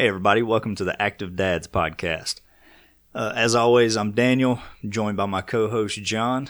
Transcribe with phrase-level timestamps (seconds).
[0.00, 2.40] Hey, everybody, welcome to the Active Dads podcast.
[3.14, 6.48] Uh, as always, I'm Daniel, joined by my co host, John.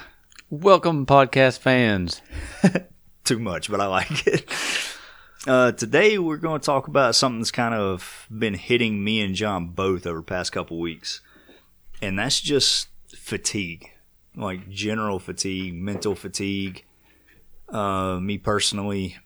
[0.51, 2.23] Welcome, podcast fans.
[3.25, 4.49] Too much, but I like it.
[5.49, 9.35] Uh, today, we're going to talk about something that's kind of been hitting me and
[9.35, 11.21] John both over the past couple weeks,
[12.01, 13.91] and that's just fatigue
[14.37, 16.85] like general fatigue, mental fatigue.
[17.69, 19.17] Uh, me personally,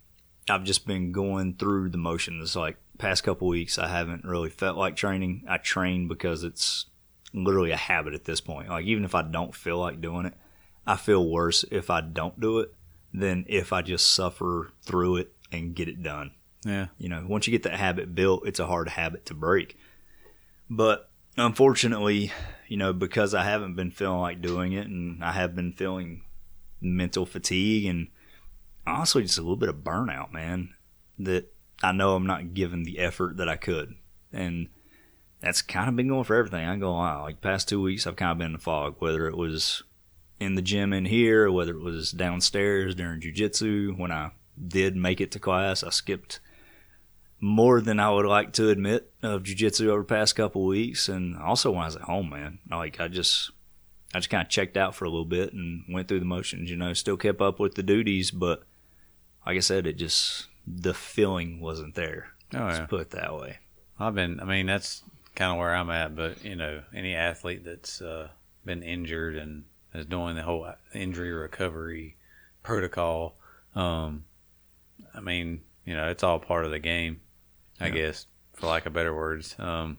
[0.49, 2.57] I've just been going through the motions.
[2.57, 5.45] Like past couple weeks, I haven't really felt like training.
[5.49, 6.87] I train because it's
[7.33, 8.69] literally a habit at this point.
[8.69, 10.35] Like even if I don't feel like doing it,
[10.87, 12.75] I feel worse if I don't do it
[13.13, 16.33] than if I just suffer through it and get it done.
[16.65, 16.87] Yeah.
[16.99, 19.77] You know, once you get that habit built, it's a hard habit to break.
[20.71, 22.33] But unfortunately,
[22.69, 26.23] you know, because I haven't been feeling like doing it and I have been feeling
[26.81, 28.09] mental fatigue and
[28.87, 30.75] honestly just a little bit of burnout, man,
[31.19, 31.54] that
[31.85, 33.95] I know I'm not giving the effort that I could.
[34.33, 34.69] And
[35.41, 36.67] that's kind of been going for everything.
[36.67, 37.23] I ain't gonna.
[37.23, 39.83] Like past two weeks I've kind of been in the fog, whether it was
[40.41, 43.97] in the gym in here, whether it was downstairs during jujitsu.
[43.99, 44.31] When I
[44.67, 46.41] did make it to class, I skipped
[47.41, 51.37] more than I would like to admit of jujitsu over the past couple weeks, and
[51.37, 52.61] also when I was at home, man.
[52.71, 53.51] Like I just,
[54.15, 56.71] I just kind of checked out for a little bit and went through the motions.
[56.71, 58.63] You know, still kept up with the duties, but
[59.47, 62.29] like I said, it just the feeling wasn't there.
[62.53, 62.67] Oh yeah.
[62.67, 63.59] Let's put it that way.
[63.99, 64.41] I've been.
[64.41, 65.03] I mean, that's
[65.35, 66.15] kind of where I'm at.
[66.17, 68.29] But you know, any athlete that's uh,
[68.65, 69.65] been injured and
[69.95, 72.17] is doing the whole injury recovery
[72.63, 73.37] protocol,
[73.75, 74.25] um,
[75.15, 77.21] I mean, you know, it's all part of the game.
[77.81, 77.93] I yeah.
[77.93, 79.57] guess, for lack of better words.
[79.59, 79.99] Um,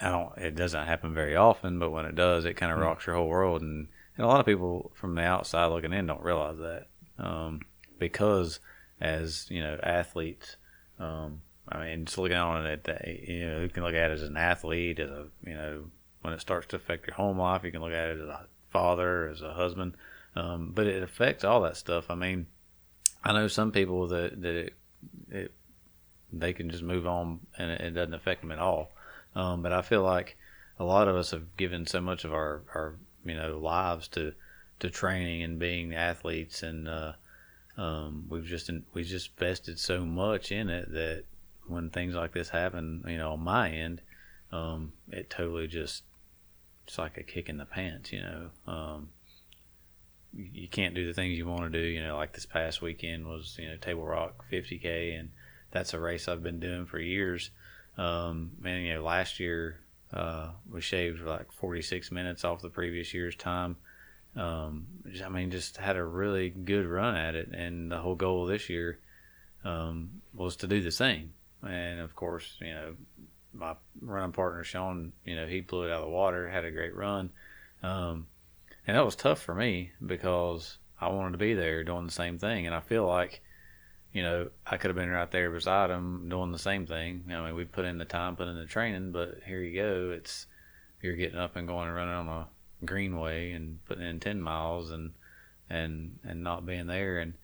[0.00, 0.36] I don't.
[0.38, 2.82] It doesn't happen very often, but when it does, it kind of mm.
[2.82, 3.60] rocks your whole world.
[3.60, 6.86] And, and a lot of people from the outside looking in don't realize that
[7.18, 7.60] um,
[7.98, 8.60] because
[9.00, 10.56] as you know, athletes.
[10.98, 12.88] Um, I mean, just looking on it,
[13.28, 15.84] you know, you can look at it as an athlete, as a you know,
[16.22, 18.46] when it starts to affect your home life, you can look at it as a
[18.70, 19.94] father, as a husband,
[20.36, 22.10] um, but it affects all that stuff.
[22.10, 22.46] I mean,
[23.24, 24.74] I know some people that that it,
[25.30, 25.52] it
[26.32, 28.92] they can just move on and it, doesn't affect them at all.
[29.34, 30.36] Um, but I feel like
[30.78, 34.32] a lot of us have given so much of our, our you know lives to
[34.80, 37.12] to training and being athletes, and uh,
[37.80, 41.24] um, we've just we just vested so much in it that
[41.66, 44.02] when things like this happen, you know, on my end,
[44.52, 46.02] um, it totally just
[46.86, 48.50] it's like a kick in the pants, you know.
[48.66, 49.08] Um,
[50.34, 52.18] you can't do the things you want to do, you know.
[52.18, 55.30] Like this past weekend was, you know, Table Rock 50k, and
[55.70, 57.50] that's a race I've been doing for years.
[57.96, 59.80] Um, and you know, last year
[60.12, 63.76] uh, we shaved like 46 minutes off the previous year's time.
[64.36, 64.86] Um,
[65.24, 68.68] I mean, just had a really good run at it, and the whole goal this
[68.70, 68.98] year
[69.64, 71.32] um, was to do the same.
[71.62, 72.94] And of course, you know,
[73.52, 76.70] my running partner Sean, you know, he blew it out of the water, had a
[76.70, 77.30] great run,
[77.82, 78.26] um,
[78.86, 82.38] and that was tough for me because I wanted to be there doing the same
[82.38, 83.42] thing, and I feel like
[84.12, 87.24] you know, I could have been right there beside him doing the same thing.
[87.30, 90.10] I mean, we put in the time, put in the training, but here you go.
[90.10, 90.46] It's
[91.00, 92.48] you're getting up and going and running on a
[92.84, 95.12] greenway and putting in ten miles and
[95.68, 97.34] and and not being there and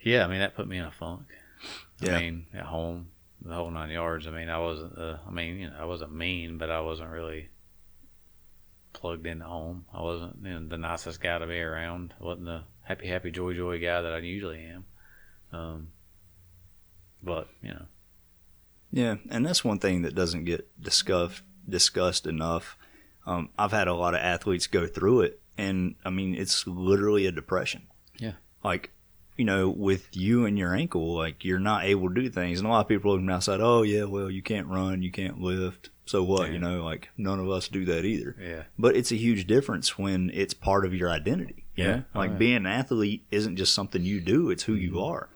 [0.00, 1.26] yeah, I mean that put me in a funk.
[2.00, 2.16] Yeah.
[2.16, 3.08] I mean, at home,
[3.42, 4.26] the whole nine yards.
[4.26, 4.96] I mean, I wasn't.
[4.96, 7.48] Uh, I mean, you know, I wasn't mean, but I wasn't really
[8.92, 9.84] plugged into home.
[9.92, 12.14] I wasn't you know, the nicest guy to be around.
[12.20, 14.84] I wasn't the happy, happy, joy, joy guy that I usually am.
[15.52, 15.88] Um,
[17.22, 17.86] but you know,
[18.92, 22.78] yeah, and that's one thing that doesn't get discussed discussed enough.
[23.26, 27.26] Um, I've had a lot of athletes go through it, and I mean, it's literally
[27.26, 27.82] a depression.
[28.18, 28.32] Yeah,
[28.62, 28.92] like
[29.36, 32.68] you know, with you and your ankle, like you're not able to do things, and
[32.68, 35.90] a lot of people looking outside, oh yeah, well you can't run, you can't lift,
[36.04, 36.48] so what?
[36.48, 36.54] Yeah.
[36.54, 38.36] You know, like none of us do that either.
[38.40, 38.62] Yeah.
[38.78, 41.66] But it's a huge difference when it's part of your identity.
[41.74, 41.86] yeah.
[41.86, 42.04] Know?
[42.14, 42.38] Like oh, yeah.
[42.38, 45.04] being an athlete isn't just something you do; it's who you mm-hmm.
[45.04, 45.28] are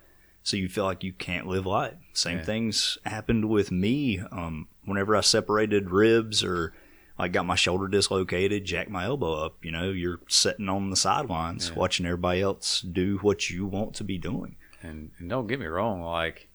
[0.43, 1.95] so you feel like you can't live life.
[2.12, 2.45] Same yeah.
[2.45, 6.73] things happened with me um, whenever I separated ribs or
[7.20, 9.64] I got my shoulder dislocated, jacked my elbow up.
[9.64, 11.76] You know, you're sitting on the sidelines yeah.
[11.76, 14.56] watching everybody else do what you want to be doing.
[14.82, 16.49] And, and, don't get me wrong, like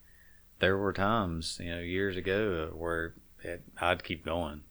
[0.60, 3.14] there were times, you know, years ago where
[3.44, 4.62] it, I'd keep going.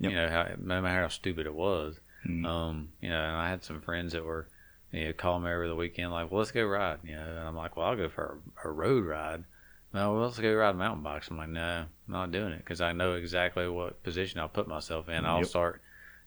[0.00, 0.10] Yep.
[0.10, 2.00] You know, how, no matter how stupid it was.
[2.26, 2.46] Mm-hmm.
[2.46, 4.48] Um, you know, and I had some friends that were
[4.90, 7.00] you know, call me over the weekend, like, well, let's go ride.
[7.04, 9.44] You know, and I'm like, well, I'll go for a, a road ride.
[9.94, 11.28] No, well, let's go ride mountain bikes.
[11.30, 14.66] I'm like, no, I'm not doing it because I know exactly what position I'll put
[14.66, 15.24] myself in.
[15.24, 15.80] I'll start,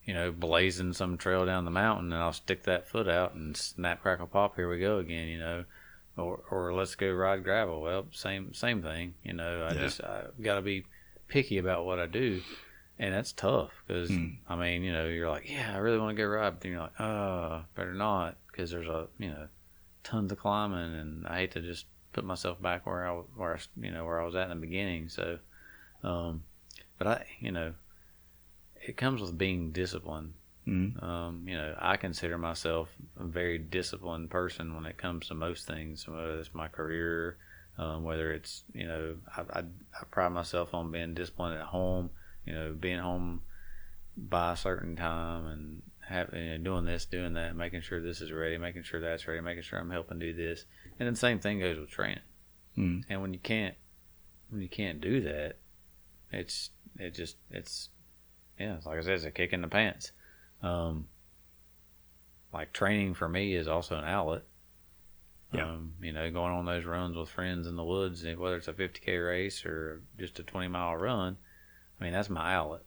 [0.06, 3.58] you know, blazing some trail down the mountain, and I'll stick that foot out and
[3.58, 4.56] snap, crackle, pop.
[4.56, 5.28] Here we go again.
[5.28, 5.66] You know,
[6.16, 7.82] or or let's go ride gravel.
[7.82, 9.16] Well, same same thing.
[9.22, 9.80] You know, I Yeah.
[9.82, 10.86] just I got to be
[11.28, 12.42] picky about what I do,
[12.98, 14.38] and that's tough because Mm.
[14.48, 16.72] I mean, you know, you're like, yeah, I really want to go ride, but then
[16.72, 19.50] you're like, oh, better not because there's a you know
[20.06, 21.86] tons of climbing, and I hate to just
[22.18, 24.66] put myself back where I where I, you know where I was at in the
[24.68, 25.08] beginning.
[25.08, 25.38] So,
[26.04, 26.42] um,
[26.98, 27.76] but I you know,
[28.82, 30.34] it comes with being disciplined.
[30.68, 31.02] Mhm.
[31.02, 35.68] Um, you know, I consider myself a very disciplined person when it comes to most
[35.68, 37.38] things, whether it's my career,
[37.78, 42.10] um, whether it's, you know, I, I, I pride myself on being disciplined at home,
[42.46, 43.44] you know, being home
[44.18, 48.22] by a certain time and having, you know, doing this, doing that, making sure this
[48.22, 50.66] is ready, making sure that's ready, making sure I'm helping do this.
[51.00, 52.20] And then the same thing goes with training.
[52.78, 53.04] Mm.
[53.10, 53.76] And when you can't,
[54.50, 55.58] when you can't do that,
[56.32, 57.90] it's, it just, it's,
[58.60, 60.12] yeah, it's like I said, it's a kick in the pants.
[60.64, 61.08] Um,
[62.54, 64.44] like training for me is also an outlet.
[65.54, 65.66] Yeah.
[65.66, 68.74] Um, you know, going on those runs with friends in the woods, whether it's a
[68.74, 71.38] 50k race or just a 20 mile run,
[72.00, 72.84] I mean that's my outlet.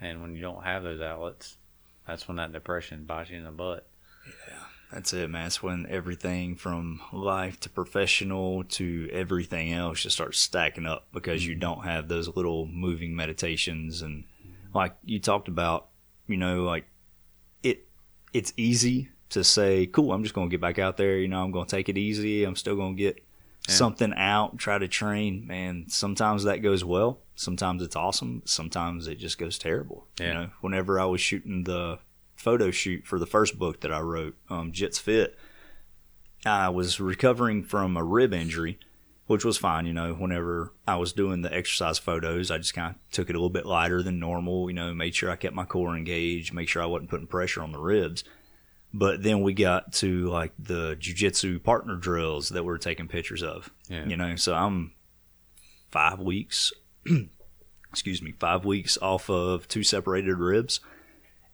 [0.00, 1.56] And when you don't have those outlets,
[2.06, 3.88] that's when that depression bites you in the butt.
[4.92, 5.46] That's it, man.
[5.46, 11.46] It's when everything from life to professional to everything else just starts stacking up because
[11.46, 11.60] you mm-hmm.
[11.60, 14.24] don't have those little moving meditations and
[14.74, 15.88] like you talked about,
[16.26, 16.86] you know, like
[17.62, 17.86] it
[18.32, 21.52] it's easy to say, Cool, I'm just gonna get back out there, you know, I'm
[21.52, 23.24] gonna take it easy, I'm still gonna get
[23.68, 23.74] Yeah.
[23.74, 25.46] something out, try to train.
[25.46, 30.08] Man, sometimes that goes well, sometimes it's awesome, sometimes it just goes terrible.
[30.18, 32.00] You know, whenever I was shooting the
[32.40, 35.36] photo shoot for the first book that I wrote, um, Jits Fit,
[36.46, 38.78] I was recovering from a rib injury,
[39.26, 39.84] which was fine.
[39.84, 43.36] You know, whenever I was doing the exercise photos, I just kind of took it
[43.36, 44.70] a little bit lighter than normal.
[44.70, 47.62] You know, made sure I kept my core engaged, make sure I wasn't putting pressure
[47.62, 48.24] on the ribs.
[48.92, 53.42] But then we got to like the jujitsu partner drills that we are taking pictures
[53.42, 53.70] of.
[53.88, 54.06] Yeah.
[54.06, 54.94] You know, so I'm
[55.90, 56.72] five weeks,
[57.90, 60.80] excuse me, five weeks off of two separated ribs.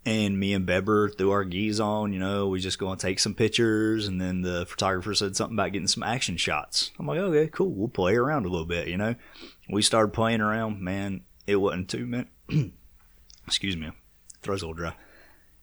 [0.07, 3.19] And me and Beber threw our gis on, you know, we just go and take
[3.19, 4.07] some pictures.
[4.07, 6.93] And then the photographer said something about getting some action shots.
[6.99, 7.71] I'm like, okay, cool.
[7.71, 9.17] We'll play around a little bit, you know.
[9.69, 10.81] We started playing around.
[10.81, 12.31] Man, it wasn't two minutes.
[13.49, 13.91] excuse me,
[14.43, 14.95] throat's a little dry.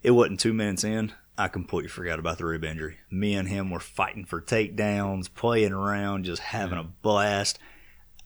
[0.02, 1.14] It wasn't two minutes in.
[1.38, 2.98] I completely forgot about the rib injury.
[3.10, 6.92] Me and him were fighting for takedowns, playing around, just having a mm-hmm.
[7.02, 7.60] blast.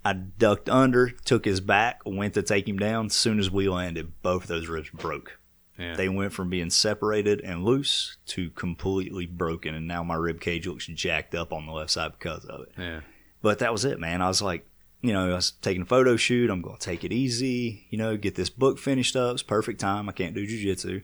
[0.04, 3.06] I ducked under, took his back, went to take him down.
[3.06, 5.38] As soon as we landed, both of those ribs broke.
[5.78, 5.96] Yeah.
[5.96, 10.66] They went from being separated and loose to completely broken, and now my rib cage
[10.68, 12.72] looks jacked up on the left side because of it.
[12.78, 13.02] yeah.
[13.42, 14.22] But that was it, man.
[14.22, 14.68] I was like,
[15.02, 16.50] you know, I was taking a photo shoot.
[16.50, 19.34] I'm going to take it easy, you know, get this book finished up.
[19.36, 20.10] It's perfect time.
[20.10, 21.04] I can't do jujitsu.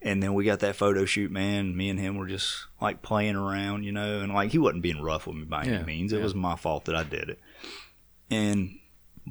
[0.00, 1.76] And then we got that photo shoot, man.
[1.76, 5.02] Me and him were just like playing around, you know, and like he wasn't being
[5.02, 6.12] rough with me by Yeah, any means.
[6.12, 6.22] It yeah.
[6.22, 7.40] was my fault that I did it.
[8.30, 8.77] And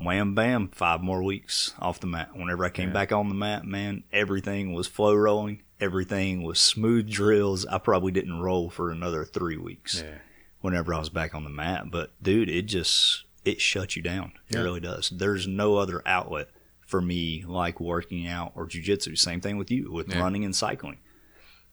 [0.01, 2.35] wham bam, five more weeks off the mat.
[2.35, 2.93] Whenever I came Yeah.
[2.93, 5.61] back on the mat, man, everything was flow rolling.
[5.79, 7.65] Everything was smooth drills.
[7.67, 10.17] I probably didn't roll for another three weeks Yeah.
[10.61, 11.91] whenever I was back on the mat.
[11.91, 14.33] But dude, it just it shuts you down.
[14.49, 15.09] It really does.
[15.09, 16.49] There's no other outlet
[16.85, 19.17] for me like working out or jujitsu.
[19.17, 20.19] Same thing with you with Yeah.
[20.19, 20.97] running and cycling.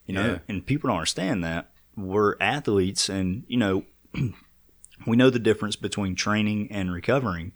[0.07, 0.39] You know, Yeah.
[0.49, 3.85] and people don't understand that we're athletes, and you know,
[5.07, 7.53] we know the difference between training and recovering.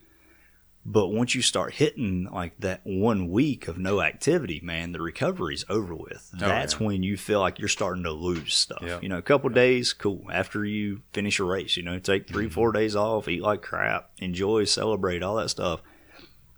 [0.87, 5.65] But once you start hitting like that one week of no activity, man, the recovery's
[5.69, 6.31] over with.
[6.35, 6.87] Oh, That's yeah.
[6.87, 8.83] when you feel like you're starting to lose stuff.
[8.83, 9.03] Yep.
[9.03, 10.25] You know, a couple days, cool.
[10.33, 12.55] After you finish a race, you know, take 3 Mm-hmm.
[12.55, 15.83] four days off, eat like crap, enjoy, celebrate, all that stuff.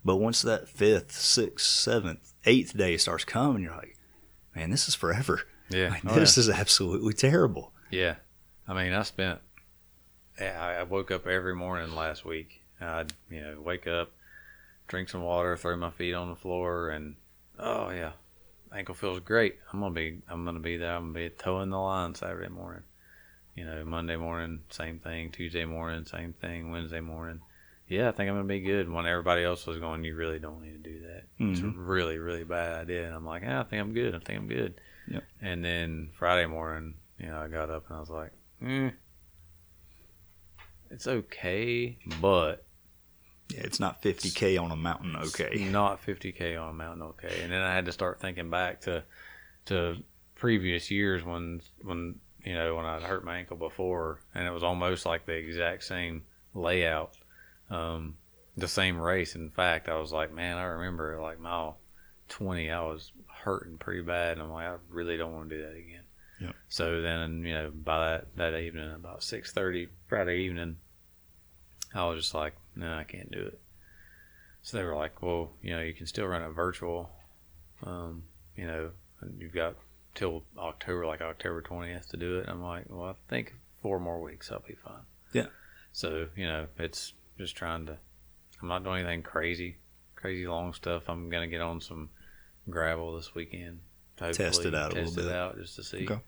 [0.05, 3.99] But once that fifth, sixth, seventh, eighth day starts coming, you're like,
[4.55, 5.43] man, this is forever.
[5.71, 5.89] Yeah.
[5.91, 7.73] Like, Oh, this is absolutely terrible.
[7.91, 8.17] Yeah,
[8.69, 9.41] I mean, I spent.
[10.41, 12.60] I woke up every morning last week.
[12.81, 14.13] I'd you know wake up,
[14.89, 17.17] drink some water, throw my feet on the floor, and
[17.59, 18.13] oh yeah,
[18.75, 19.57] ankle feels great.
[19.73, 20.95] I'm gonna be I'm gonna be there.
[20.95, 22.83] I'm gonna be toeing the line Saturday morning.
[23.55, 25.31] You know, Monday morning, same thing.
[25.31, 26.71] Tuesday morning, same thing.
[26.71, 27.41] Wednesday morning,
[27.89, 28.89] yeah, I think I'm gonna be good.
[28.89, 31.25] When everybody else was going, you really don't need to do that.
[31.39, 33.07] It's a really really bad idea.
[33.07, 34.15] And I'm like, ah, I think I'm good.
[34.15, 34.81] I think I'm good.
[35.09, 35.25] Yep.
[35.43, 38.31] And then Friday morning, you know, I got up and I was like,
[38.65, 38.91] eh,
[40.91, 42.65] it's okay, but
[43.51, 45.69] Yeah, it's not 50K on a mountain, okay.
[45.71, 47.41] not 50k on a mountain, okay.
[47.43, 49.05] And then I had to start thinking back to
[49.67, 49.97] to
[50.35, 54.63] previous years when when you know when I'd hurt my ankle before, and it was
[54.63, 56.23] almost like the exact same
[56.55, 57.17] layout,
[57.71, 58.17] um,
[58.57, 59.35] the same race.
[59.35, 61.79] In fact, I was like, man, I remember like mile
[62.29, 65.63] 20, I was hurting pretty bad, and I'm like, I really don't want to do
[65.63, 66.05] that again.
[66.41, 66.55] Yep.
[66.69, 70.77] So then, you know, by that that evening, about six thirty Friday evening,
[71.95, 73.61] I was just like, no, I can't do it.
[74.63, 77.11] So they were like, well, you know, you can still run it virtual.
[77.85, 78.25] Um,
[78.57, 79.77] you know, and you've got
[80.15, 82.49] till October, like October twentieth, to do it.
[82.49, 85.03] I'm like, well, I think four more weeks, I'll be fine.
[85.33, 85.47] Yeah.
[85.93, 87.97] So you know, it's just trying to.
[88.61, 89.79] I'm not doing anything crazy,
[90.15, 91.09] crazy long stuff.
[91.09, 92.11] I'm gonna get on some
[92.69, 93.81] gravel this weekend.
[94.19, 95.41] Test it out a Test little it bit.
[95.41, 96.05] out just to see.
[96.05, 96.21] Okay.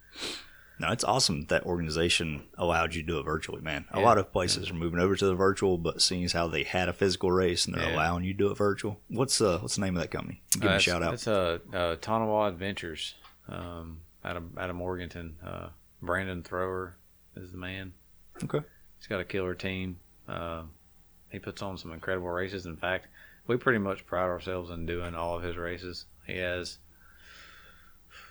[0.79, 3.85] No, it's awesome that organization allowed you to do it virtually, man.
[3.93, 6.49] A Yeah, lot of places are moving over to the virtual, but seeing as how
[6.49, 7.95] they had a physical race and they're Yeah.
[7.95, 10.43] allowing you to do it virtual, what's uh what's the name of that company?
[10.53, 11.15] Give me a Uh, shout out.
[11.15, 13.15] It's uh, uh, Tanawha Adventures
[13.49, 15.37] um, out of out of Morganton.
[15.45, 15.69] Uh,
[16.01, 16.97] Brandon Thrower
[17.37, 17.93] is the man.
[18.43, 18.61] Okay.
[18.99, 19.99] He's got a killer team.
[20.27, 20.65] Uh,
[21.31, 22.67] he puts on some incredible races.
[22.67, 23.07] In fact,
[23.47, 26.07] we pretty much pride ourselves in doing all of his races.
[26.27, 26.79] He has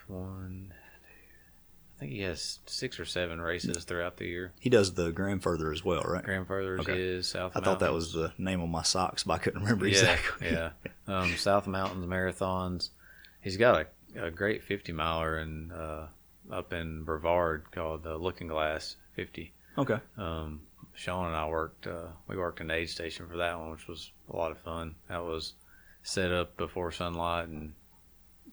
[0.08, 0.74] one,
[2.02, 4.52] think he has six or seven races throughout the year.
[4.60, 6.24] He does the Grand Further as well, right?
[6.24, 7.00] Grand Furthers Okay.
[7.00, 7.52] is South.
[7.56, 10.52] I thought that was the name of my socks, but I couldn't remember yeah, exactly.
[10.52, 10.70] yeah.
[11.08, 12.90] Um, South Mountains marathons.
[13.42, 16.08] He's got a, a great 50 miler in uh,
[16.52, 19.54] up in Brevard called the Looking Glass 50.
[19.78, 20.00] Okay.
[20.18, 20.62] Um,
[20.96, 21.86] Sean and I worked.
[21.86, 24.96] Uh, we worked an aid station for that one, which was a lot of fun.
[25.08, 25.54] That was
[26.04, 27.74] set up before sunlight and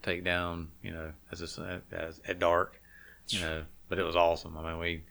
[0.03, 0.69] take down.
[0.83, 2.81] You know, as, a, as at dark.
[3.29, 4.57] You know, but it was awesome.
[4.57, 5.03] I mean, we Did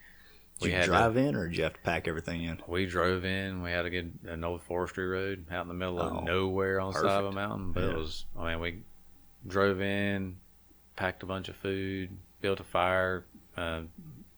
[0.61, 2.61] we you had to- drive in, or did you have to pack everything in?
[2.67, 3.61] we drove in.
[3.61, 6.79] We had a good an old forestry road out in the middle of Oh, nowhere
[6.79, 7.71] on the side of a mountain.
[7.73, 7.89] But Yeah.
[7.91, 8.25] it was.
[8.37, 8.81] I mean, we
[9.47, 10.37] drove in,
[10.95, 12.09] packed a bunch of food,
[12.41, 13.25] built a fire.
[13.55, 13.81] Uh,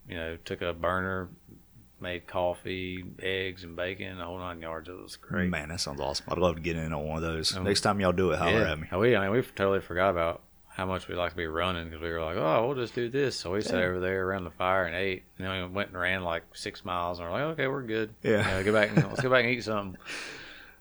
[0.08, 1.30] you know, took a burner,
[2.02, 4.18] made coffee, eggs, and bacon.
[4.18, 4.88] The whole nine yards.
[4.90, 5.50] It was great.
[5.50, 6.26] Man, that sounds awesome.
[6.30, 7.56] I'd love to get in on one of those.
[7.56, 8.72] Um, Next time y'all do it, holler yeah.
[8.72, 8.88] at me.
[8.98, 9.16] We.
[9.16, 12.10] I mean, we totally forgot about how much we like to be running because we
[12.10, 13.36] were like, oh, we'll just do this.
[13.36, 15.24] So we sat over there around the fire and ate.
[15.38, 18.14] And then we went and ran like six miles, and we're like, okay, we're good.
[18.24, 18.50] Yeah.
[18.50, 20.00] You know, go back and let's go back and eat something.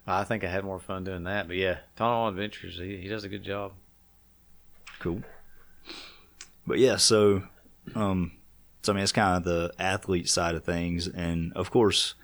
[0.07, 3.25] I think I had more fun doing that, but yeah, Tanawha Adventures, he, he does
[3.25, 3.73] a good job.
[5.01, 5.23] Cool.
[6.67, 7.43] But yeah, so
[7.95, 8.33] um
[8.83, 12.15] so I mean it's kind of the athlete side of things and of course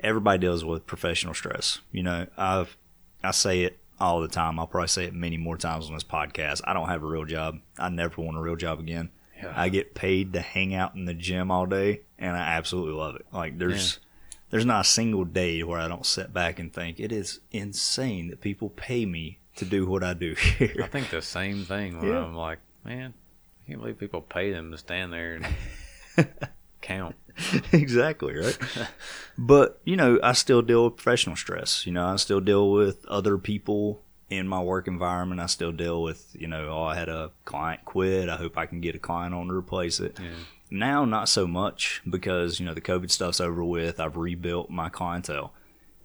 [0.00, 1.80] everybody deals with professional stress.
[1.92, 2.76] You know, I've
[3.22, 4.58] I say it all the time.
[4.58, 6.60] I'll probably say it many more times on this podcast.
[6.64, 7.58] I don't have a real job.
[7.78, 9.10] I never want a real job again.
[9.42, 9.52] Yeah.
[9.54, 13.16] I get paid to hang out in the gym all day and I absolutely love
[13.16, 13.26] it.
[13.32, 13.98] Like there's
[14.50, 18.28] there's not a single day where I don't sit back and think it is insane
[18.28, 20.80] that people pay me to do what I do here.
[20.82, 22.24] I think the same thing when Yeah.
[22.24, 23.12] I'm like, man,
[23.64, 25.34] I can't believe people pay them to stand there
[26.16, 26.28] and
[26.80, 27.14] count.
[27.72, 28.58] exactly right?
[29.38, 31.86] But you know i still deal with professional stress.
[31.86, 35.40] You know i still deal with other people in my work environment.
[35.40, 38.28] I still deal with you know oh i had a client quit.
[38.28, 40.18] I hope i can get a client on to replace it.
[40.18, 40.30] Yeah.
[40.70, 44.00] now not so much because you know the covid stuff's over with.
[44.00, 45.52] I've rebuilt my clientele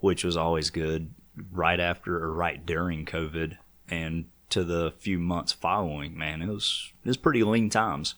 [0.02, 1.14] which was always good
[1.52, 3.58] right after or right during covid
[3.90, 8.16] and to the few months following man it was it was pretty lean times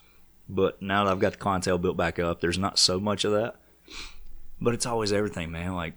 [0.53, 3.31] but now that I've got the clientele built back up, there's not so much of
[3.33, 3.55] that.
[4.61, 5.73] But it's always everything, man.
[5.73, 5.95] Like,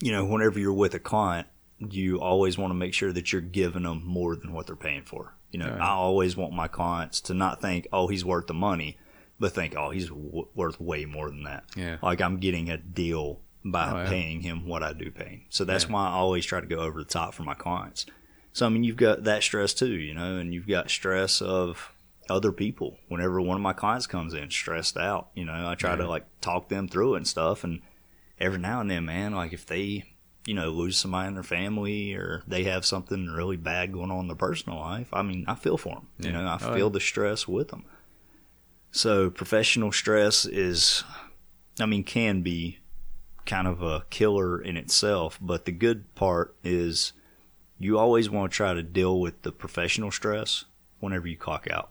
[0.00, 1.46] you know, whenever you're with a client,
[1.78, 5.02] you always want to make sure that you're giving them more than what they're paying
[5.04, 5.34] for.
[5.50, 5.80] You know, Right.
[5.80, 8.96] I always want my clients to not think, oh, he's worth the money,
[9.38, 11.64] but think, oh, he's w- worth way more than that.
[11.76, 11.98] Yeah.
[12.02, 14.08] Like, I'm getting a deal by Oh, yeah.
[14.08, 15.40] paying him what I do pay him.
[15.50, 15.92] So that's Yeah.
[15.92, 18.04] why I always try to go over the top for my clients.
[18.52, 21.92] So, I mean, you've got that stress too, you know, and you've got stress of
[22.28, 22.98] other people.
[23.08, 26.24] Whenever one of my clients comes in stressed out, you know, I try to like
[26.40, 27.64] talk them through it and stuff.
[27.64, 27.80] And
[28.40, 30.04] every now and then, man, like if they,
[30.46, 34.20] you know, lose somebody in their family or they have something really bad going on
[34.20, 36.08] in their personal life, I mean, I feel for them.
[36.18, 36.92] You know, I Oh, feel yeah.
[36.92, 37.84] the stress with them.
[38.90, 41.02] So professional stress is,
[41.80, 42.78] I mean, can be
[43.46, 45.38] kind of a killer in itself.
[45.40, 47.12] But the good part is
[47.78, 50.64] you always want to try to deal with the professional stress
[51.00, 51.90] whenever you clock out.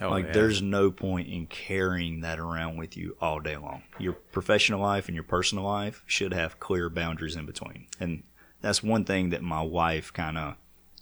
[0.00, 3.82] Oh, like there's no point in carrying that around with you all day long.
[3.98, 7.86] Your professional life and your personal life should have clear boundaries in between.
[7.98, 8.22] And
[8.60, 10.54] that's one thing that my wife kind of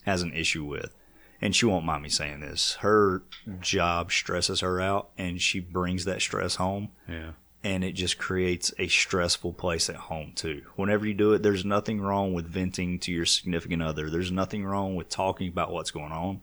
[0.02, 0.94] has an issue with.
[1.40, 2.74] And she won't mind me saying this.
[2.80, 3.22] Her
[3.60, 7.32] job stresses her out and she brings that stress home yeah.
[7.62, 10.62] and it just creates a stressful place at home too.
[10.74, 14.10] Whenever you do it, there's nothing wrong with venting to your significant other.
[14.10, 16.40] There's nothing wrong with talking about what's going on,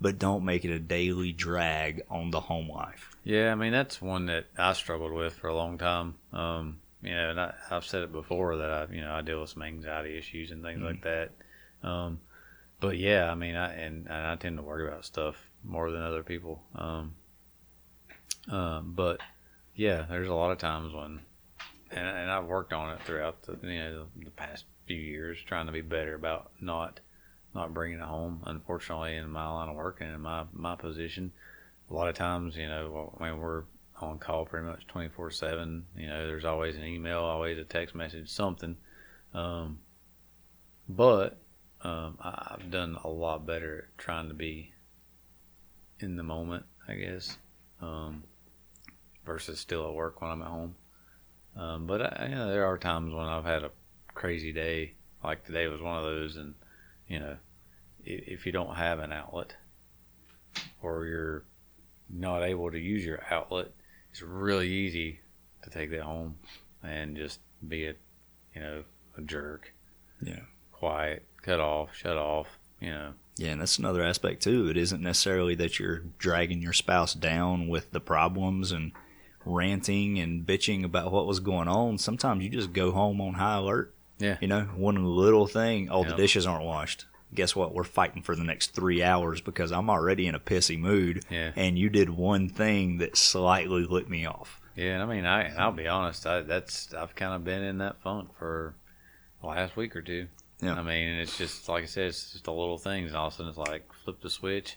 [0.00, 3.16] but don't make it a daily drag on the home life.
[3.24, 6.14] Yeah, I mean that's one that I struggled with for a long time.
[6.32, 9.40] Um, you know, and I, I've said it before that I, you know, I deal
[9.40, 11.30] with some anxiety issues and things like that.
[11.82, 12.20] Um,
[12.80, 16.02] but yeah, I mean, I and, and I tend to worry about stuff more than
[16.02, 16.62] other people.
[16.74, 17.14] Um,
[18.48, 19.20] Um, but
[19.74, 21.20] yeah, there's a lot of times when,
[21.90, 25.38] and, and I've worked on it throughout the you know the, the past few years,
[25.46, 27.00] trying to be better about not
[27.54, 28.42] not bringing it home.
[28.46, 31.32] Unfortunately, in my line of work and in my my position,
[31.90, 33.64] a lot of times, you know, when we're
[34.00, 35.86] on call pretty much twenty four seven.
[35.96, 38.76] You know, there's always an email, always a text message, something.
[39.32, 39.78] Um,
[40.88, 41.38] but
[41.82, 44.72] um, I, I've done a lot better trying to be
[46.00, 47.36] in the moment, I guess,
[47.80, 48.24] um,
[49.24, 50.74] versus still at work when I'm at home.
[51.56, 53.70] Um, but I, you know, there are times when I've had a
[54.12, 56.54] crazy day, like today was one of those, and
[57.06, 57.36] you know,
[58.04, 59.54] if, you don't have an outlet
[60.82, 61.44] or you're
[62.10, 63.68] not able to use your outlet,
[64.10, 65.20] it's really easy
[65.62, 66.36] to take that home
[66.82, 67.94] and just be a,
[68.54, 68.84] you know,
[69.16, 69.72] a jerk.
[70.22, 70.40] Yeah.
[70.72, 73.14] Quiet, cut off, shut off, you know.
[73.36, 74.68] Yeah, and that's another aspect too.
[74.68, 78.92] It isn't necessarily that you're dragging your spouse down with the problems and
[79.44, 81.98] ranting and bitching about what was going on.
[81.98, 83.92] Sometimes you just go home on high alert.
[84.18, 84.36] Yeah.
[84.40, 86.10] You know, one little thing, all Yep.
[86.10, 87.06] the dishes aren't washed.
[87.34, 87.74] Guess what?
[87.74, 91.24] We're fighting for the next three hours because I'm already in a pissy mood.
[91.30, 91.50] Yeah.
[91.56, 94.60] And you did one thing that slightly lit me off.
[94.76, 97.78] Yeah, and I mean, I I'll be honest, I that's I've kind of been in
[97.78, 98.74] that funk for
[99.40, 100.26] the last week or two.
[100.60, 100.74] Yeah.
[100.74, 103.32] I mean, it's just like I said, it's just the little things, and all of
[103.34, 104.76] a sudden it's like flip the switch,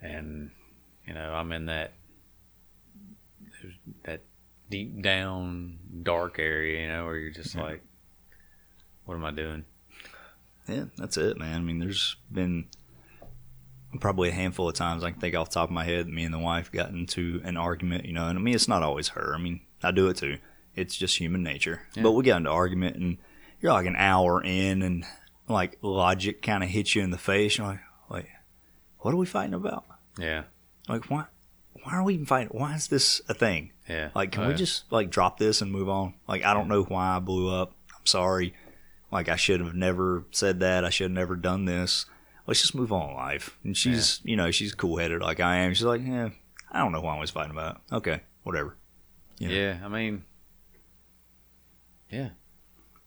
[0.00, 0.50] and
[1.06, 1.92] you know I'm in that
[4.04, 4.22] that
[4.70, 7.62] deep down dark area, you know, where you're just Yeah.
[7.62, 7.82] like,
[9.04, 9.64] what am I doing?
[10.70, 11.56] Yeah, that's it, man.
[11.56, 12.66] I mean, there's been
[14.00, 16.12] probably a handful of times I can think off the top of my head that
[16.12, 18.82] me and the wife got into an argument, you know, and I mean, it's not
[18.82, 19.34] always her.
[19.34, 20.38] I mean, I do it too.
[20.76, 21.82] It's just human nature.
[21.96, 22.04] Yeah.
[22.04, 23.18] But we got into argument and
[23.60, 25.04] you're like an hour in and
[25.48, 27.58] like logic kind of hits you in the face.
[27.58, 28.26] You're like, wait,
[29.00, 29.84] what are we fighting about?
[30.18, 30.44] Yeah,
[30.88, 31.24] Like, why?
[31.82, 32.48] Why are we even fighting?
[32.52, 33.72] Why is this a thing?
[33.88, 34.10] yeah.
[34.14, 34.58] Like, can Oh, we yeah.
[34.58, 36.14] just like drop this and move on?
[36.28, 37.72] Like, I don't know why I blew up.
[37.98, 38.54] I'm sorry.
[39.10, 40.84] Like, I should have never said that.
[40.84, 42.06] I should have never done this.
[42.46, 43.56] Let's just move on in life.
[43.64, 45.74] And she's, you know, she's cool headed like I am.
[45.74, 46.30] She's like, yeah,
[46.70, 47.76] I don't know why I was fighting about.
[47.90, 47.94] it.
[47.96, 48.76] Okay, whatever.
[49.38, 49.48] Yeah.
[49.48, 50.24] Yeah, I mean,
[52.10, 52.30] yeah.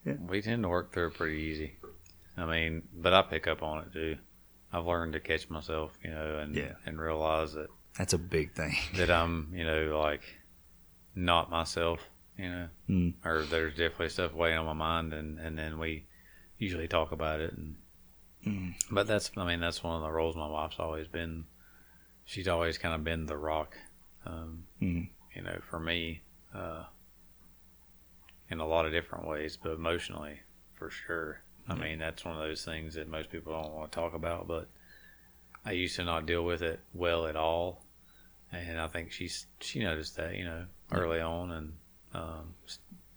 [0.05, 0.15] Yeah.
[0.27, 1.75] We tend to work through it pretty easy.
[2.37, 4.17] I mean, but I pick up on it too.
[4.71, 6.73] I've learned to catch myself, you know, and Yeah.
[6.85, 8.75] and realize that That's a big thing.
[8.95, 10.23] that I'm, you know, like
[11.15, 11.99] not myself,
[12.37, 13.13] you know, Mm.
[13.25, 16.05] or there's definitely stuff weighing on my mind, and and then we
[16.57, 17.75] usually talk about it, and
[18.45, 18.73] Mm.
[18.91, 21.45] but that's, I mean, that's one of the roles my wife's always been.
[22.25, 23.77] She's always kind of been the rock,
[24.25, 25.09] um, Mm.
[25.35, 26.21] you know, for me,
[26.53, 26.85] uh,
[28.49, 30.41] in a lot of different ways, but emotionally,
[30.73, 31.41] for sure.
[31.67, 34.47] I mean, that's one of those things that most people don't want to talk about,
[34.47, 34.67] but
[35.63, 37.85] I used to not deal with it well at all,
[38.51, 41.77] and I think she's she noticed that, you know, early on, and
[42.13, 42.53] um,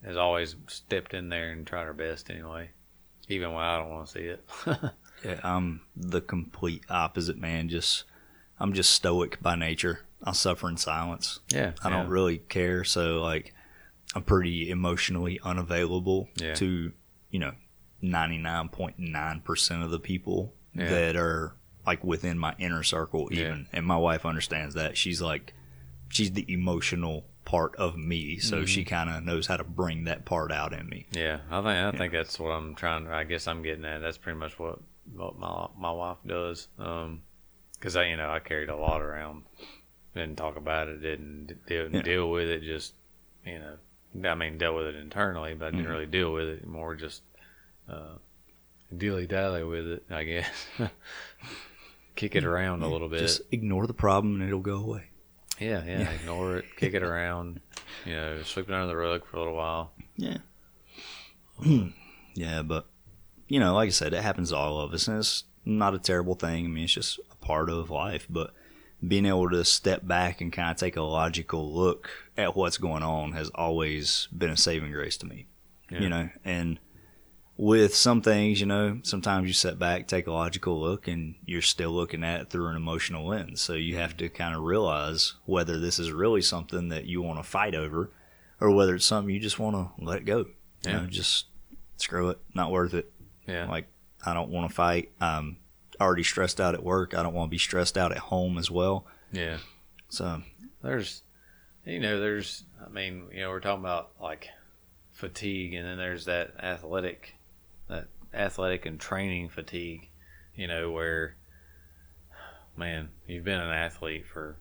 [0.04, 2.70] has always stepped in there and tried her best anyway,
[3.28, 4.48] even when I don't want to see it.
[5.24, 7.70] Yeah, I'm the complete opposite, man.
[7.70, 8.04] Just,
[8.60, 10.00] I'm just stoic by nature.
[10.22, 11.40] I suffer in silence.
[11.50, 12.84] yeah, I don't really care.
[12.84, 13.54] So like,
[14.14, 16.52] I'm pretty emotionally unavailable Yeah.
[16.56, 16.92] to
[17.30, 17.52] you know,
[18.02, 20.88] 99.9 percent of the people Yeah.
[20.90, 21.54] that are
[21.86, 23.28] like within my inner circle.
[23.30, 23.40] Yeah.
[23.40, 24.96] Even and my wife understands that.
[24.96, 25.54] She's like,
[26.08, 28.88] she's the emotional part of me, so she Mm-hmm.
[28.94, 31.06] kind of knows how to bring that part out in me.
[31.12, 33.08] Yeah, I think I think that's what I'm trying.
[33.08, 34.00] I guess I'm getting at.
[34.02, 34.80] That's pretty much what
[35.14, 36.68] what my my wife does.
[36.78, 37.22] Um,
[37.72, 39.44] because I you know I carried a lot around,
[40.14, 42.02] didn't talk about it, didn't didn't Yeah.
[42.02, 42.62] deal with it.
[42.62, 42.92] Just
[43.46, 45.90] you know, I mean, dealt with it internally, but I didn't Mhm.
[45.90, 46.66] really deal with it.
[46.66, 47.22] More just
[47.88, 48.16] uh,
[48.96, 50.66] dilly dally with it, I guess.
[52.16, 53.20] Kick it around a little bit.
[53.20, 55.04] Just ignore the problem and it'll go away.
[55.58, 56.10] Yeah, yeah.
[56.10, 56.64] Ignore it.
[56.76, 57.60] Kick it around.
[58.04, 59.92] You know, sweep it under the rug for a little while.
[60.16, 60.38] Yeah.
[62.34, 62.86] yeah, but
[63.48, 65.98] you know, like I said, it happens to all of us, and it's not a
[65.98, 66.64] terrible thing.
[66.64, 68.26] I mean, it's just a part of life.
[68.28, 68.52] But
[69.06, 73.02] being able to step back and kind of take a logical look at what's going
[73.02, 75.46] on has always been a saving grace to me.
[75.90, 76.00] Yeah.
[76.00, 76.78] You know, and
[77.58, 81.62] with some things, you know, sometimes you sit back, take a logical look, and you're
[81.62, 83.60] still looking at it through an emotional lens.
[83.62, 87.38] So you have to kind of realize whether this is really something that you want
[87.38, 88.10] to fight over
[88.60, 90.38] or whether it's something you just want to let go.
[90.38, 90.46] You
[90.84, 91.00] Yeah.
[91.00, 91.46] know, just
[91.96, 93.10] screw it, not worth it.
[93.46, 93.88] Yeah, Like,
[94.24, 95.12] I don't want to fight.
[95.20, 95.56] I'm
[96.00, 97.14] already stressed out at work.
[97.14, 99.06] I don't want to be stressed out at home as well.
[99.32, 99.58] yeah.
[100.08, 100.42] So,
[100.82, 101.22] there's
[101.84, 104.48] you know there's i mean you know we're talking about like
[105.12, 107.34] fatigue and then there's that athletic
[108.36, 110.08] athletic and training fatigue
[110.54, 111.36] you know where
[112.76, 114.56] man you've been an athlete for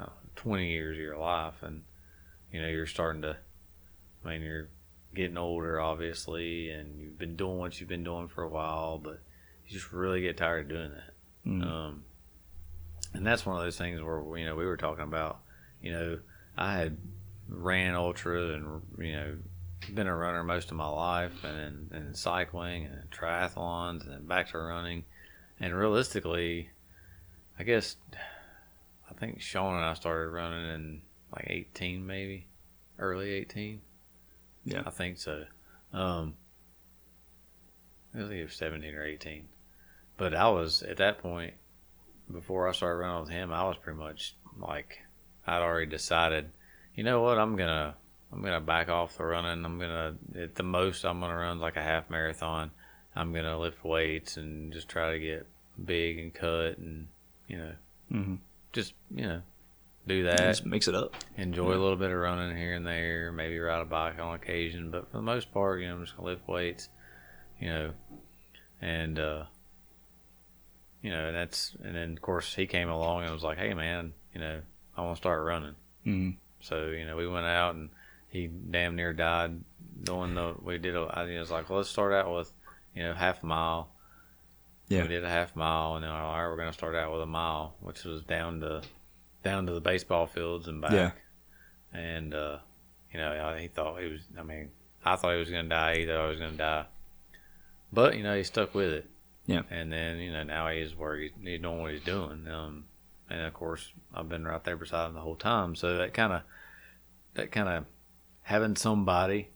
[0.00, 1.82] uh, 20 years of your life and
[2.52, 3.36] you know you're starting to
[4.24, 4.68] i mean you're
[5.14, 9.20] getting older obviously and you've been doing what you've been doing for a while but
[9.66, 11.12] you just really get tired of doing that
[11.46, 11.62] Mhm.
[11.62, 12.04] um,
[13.14, 15.40] and that's one of those things where you know we were talking about
[15.80, 16.18] you know
[16.58, 16.98] i had
[17.48, 19.36] ran ultra and you know
[19.94, 24.58] been a runner most of my life and and cycling and triathlons and back to
[24.58, 25.04] running.
[25.60, 26.68] And realistically
[27.58, 27.96] i guess
[29.10, 31.02] i think sean and i started running in
[31.34, 32.46] like 18 maybe
[32.98, 33.80] early 18
[34.64, 34.82] Yeah.
[34.84, 35.44] i think so.
[35.94, 36.34] Um
[38.14, 39.48] i think it was 17 or 18
[40.18, 41.54] but i was at that point
[42.30, 44.98] before i started running with him i was pretty much like
[45.46, 46.50] i'd already decided
[46.94, 47.38] you know what?
[47.38, 47.94] I'm gonna
[48.36, 51.76] i'm gonna back off the running i'm gonna at the most i'm gonna run like
[51.76, 52.70] a half marathon
[53.14, 55.46] i'm gonna lift weights and just try to get
[55.82, 57.08] big and cut and
[57.48, 57.72] you know
[58.12, 58.38] Mhm.
[58.72, 59.42] just you know
[60.06, 61.16] do that Just mix it up.
[61.36, 64.92] enjoy a little bit of running here and there, maybe ride a bike on occasion,
[64.92, 66.88] but for the most part, you know, I'm just gonna lift weights,
[67.60, 67.92] you know,
[68.80, 69.46] and uh,
[71.02, 73.74] you know, and that's and then of course he came along and was like, hey
[73.74, 74.60] man, you know,
[74.96, 75.74] I want to start running.
[76.06, 76.36] Mhm.
[76.60, 77.90] So you know, we went out and
[78.36, 79.60] he damn near died
[80.02, 80.54] doing the.
[80.62, 80.96] We did.
[80.96, 82.52] A, I was like, well, let's start out with
[82.94, 83.90] you know half a mile.
[84.88, 85.02] Yeah.
[85.02, 87.26] We did a half mile, and then all right, we're gonna start out with a
[87.26, 88.82] mile, which was down to
[89.42, 90.92] down to the baseball fields and back.
[90.92, 91.10] Yeah.
[91.92, 92.58] And uh,
[93.12, 94.20] you know, I- he thought he was.
[94.38, 94.70] I mean,
[95.04, 95.98] I thought he was gonna die.
[95.98, 96.86] He thought I was gonna die.
[97.92, 99.10] But you know, he stuck with it.
[99.46, 99.62] Yeah.
[99.70, 102.46] And then you know now he is where he's, he's doing what he's doing.
[102.48, 102.84] Um,
[103.30, 105.74] and of course I've been right there beside him the whole time.
[105.76, 106.42] So that kind of
[107.34, 107.84] that kind of
[108.46, 109.48] having somebody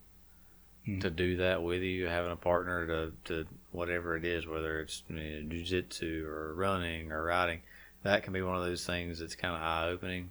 [0.84, 0.98] Hmm.
[1.00, 5.02] to do that with you, having a partner to, to whatever it is, whether it's
[5.08, 7.60] you know, jujitsu or running or riding,
[8.02, 10.30] that can be one of those things that's kind of eye opening.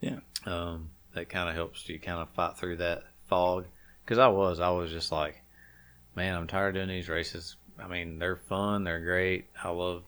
[0.00, 0.20] Yeah.
[0.46, 3.66] Um, that kind of helps you kind of fight through that fog.
[4.04, 5.42] Because I was, I was just like,
[6.14, 7.56] man, I'm tired of doing these races.
[7.78, 9.46] I mean, they're fun, they're great.
[9.62, 10.04] I love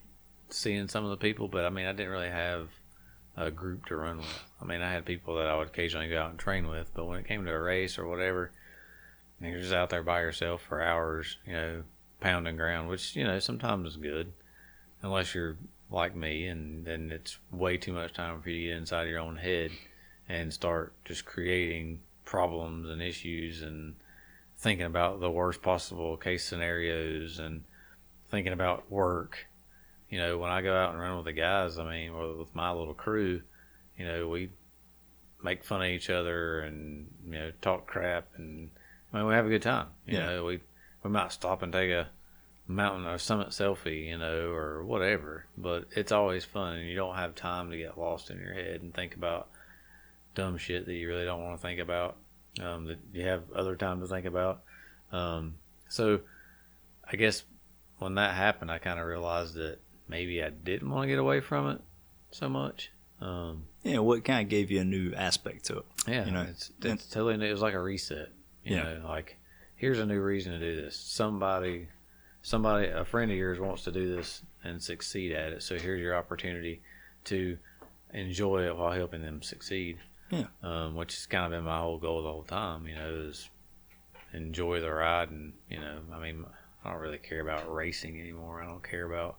[0.49, 2.69] seeing some of the people, but I mean, I didn't really have
[3.39, 4.45] a group to run with.
[4.61, 7.07] I mean, I had people that I would occasionally go out and train with, but
[7.07, 8.51] when it came to a race or whatever,
[9.41, 11.83] you're just out there by yourself for hours, you know,
[12.21, 14.33] pounding ground, which you know sometimes is good,
[15.03, 15.57] unless you're
[15.91, 19.21] like me, and then it's way too much time for you to get inside your
[19.21, 19.71] own head
[20.29, 23.95] and start just creating problems and issues and
[24.59, 27.63] thinking about the worst possible case scenarios and
[28.31, 29.47] thinking about work.
[30.11, 32.55] You know, when I go out and run with the guys, I mean, or with
[32.55, 33.43] my little crew,
[33.97, 34.51] you know, we
[35.43, 38.71] make fun of each other and you know talk crap and
[39.13, 39.89] I mean, we have a good time.
[40.07, 40.27] You Yeah.
[40.27, 40.61] know, we
[41.03, 42.09] we might stop and take a
[42.67, 45.47] mountain or summit selfie, you know, or whatever.
[45.57, 48.83] But it's always fun, and you don't have time to get lost in your head
[48.83, 49.49] and think about
[50.35, 52.17] dumb shit that you really don't want to think about.
[52.61, 54.63] Um, that you have other time to think about.
[55.13, 55.55] Um,
[55.89, 56.21] so,
[57.11, 57.45] I guess
[57.99, 61.41] when that happened, I kind of realized that maybe I didn't want to get away
[61.41, 61.81] from it
[62.31, 62.91] so much.
[63.21, 63.99] Um, Yeah.
[63.99, 65.85] What kind of gave you a new aspect to it?
[66.07, 67.47] yeah, You know, it's, it's totally new.
[67.47, 68.29] It was like a reset.
[68.65, 68.83] You Yeah.
[68.95, 69.37] know, like
[69.77, 70.97] here's a new reason to do this.
[70.97, 71.89] Somebody,
[72.43, 75.63] somebody, a friend of yours wants to do this and succeed at it.
[75.63, 76.81] So here's your opportunity
[77.25, 77.59] to
[78.13, 79.99] enjoy it while helping them succeed.
[80.31, 80.45] Yeah.
[80.63, 82.87] Um, which has kind of been my whole goal the whole time.
[82.87, 83.49] You know, is
[84.35, 86.45] enjoy the ride, and you know, I mean,
[86.85, 88.63] I don't really care about racing anymore.
[88.63, 89.37] I don't care about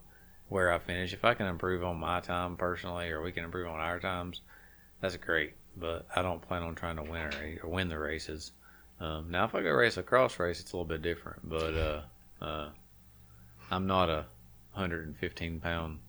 [0.50, 1.14] where I finish.
[1.14, 4.42] If I can improve on my time personally, or we can improve on our times,
[5.00, 5.54] that's great.
[5.76, 8.52] But I don't plan on trying to win race or win the races.
[8.98, 11.48] Um, now, if I go race a cross race, it's a little bit different.
[11.48, 12.00] But uh,
[12.44, 12.68] uh,
[13.70, 14.26] I'm not a
[14.74, 16.00] 115 pound,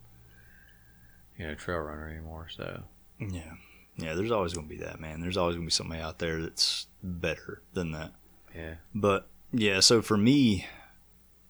[1.38, 2.48] you know, trail runner anymore.
[2.50, 2.82] So
[3.20, 3.54] Yeah.
[3.96, 4.16] Yeah.
[4.16, 5.22] There's always going to be that, man.
[5.22, 8.12] There's always going to be somebody out there that's better than that.
[8.56, 10.66] yeah, But yeah, so for me,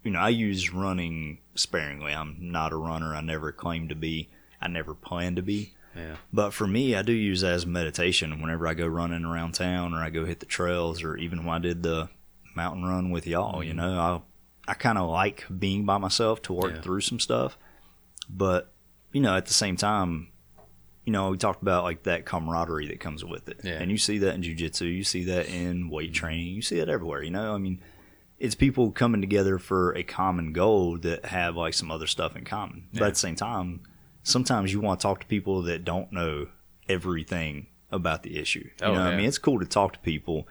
[0.03, 2.13] you know, I use running sparingly.
[2.13, 3.15] I'm not a runner.
[3.15, 4.29] I never claimed to be.
[4.61, 5.73] I never plan to be.
[5.95, 9.53] yeah, But for me, I do use that as meditation whenever I go running around
[9.53, 12.09] town or I go hit the trails or even when I did the
[12.55, 13.79] mountain run with y'all, you mm-hmm.
[13.79, 13.99] know,
[14.67, 16.81] I I kind of like being by myself to work Yeah.
[16.81, 17.57] through some stuff.
[18.29, 18.71] But,
[19.11, 20.27] you know, at the same time,
[21.05, 23.61] you know, we talked about like that camaraderie that comes with it.
[23.63, 23.73] Yeah.
[23.73, 26.19] And you see that in jujitsu, you see that in weight mm-hmm.
[26.19, 27.55] training, you see it everywhere, you know?
[27.55, 27.81] I mean,
[28.41, 32.43] it's people coming together for a common goal that have like some other stuff in
[32.43, 32.87] common.
[32.93, 33.81] But at the same time,
[34.23, 36.47] sometimes you want to talk to people that don't know
[36.89, 38.67] everything about the issue.
[38.81, 40.47] You Oh, know, what I mean, it's cool to talk to people,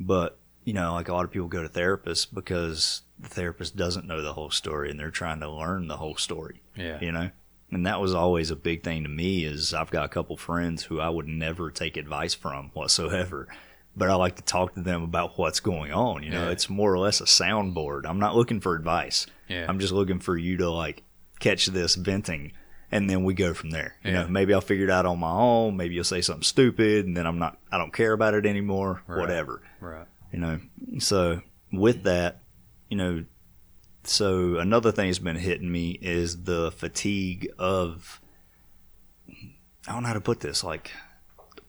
[0.00, 4.06] but you know, like a lot of people go to therapists because the therapist doesn't
[4.06, 6.60] know the whole story and they're trying to learn the whole story.
[6.76, 7.30] yeah, You know,
[7.70, 9.44] and that was always a big thing to me.
[9.44, 13.48] Is I've got a couple friends who I would never take advice from whatsoever,
[14.00, 16.22] but I like to talk to them about what's going on.
[16.24, 16.50] You know, Yeah.
[16.50, 18.06] it's more or less a soundboard.
[18.06, 19.26] I'm not looking for advice.
[19.46, 19.66] Yeah.
[19.68, 21.02] I'm just looking for you to like
[21.38, 22.52] catch this venting
[22.90, 23.96] and then we go from there.
[24.02, 24.22] You Yeah.
[24.22, 25.76] know, maybe I'll figure it out on my own.
[25.76, 29.02] Maybe you'll say something stupid and then I'm not, I don't care about it anymore,
[29.06, 29.20] Right.
[29.20, 30.06] whatever, Right.
[30.32, 30.60] you know.
[30.98, 32.40] So with that,
[32.88, 33.24] you know,
[34.04, 38.20] so another thing that's been hitting me is the fatigue of,
[39.86, 40.90] I don't know how to put this, like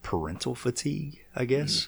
[0.01, 1.87] parental fatigue, I guess.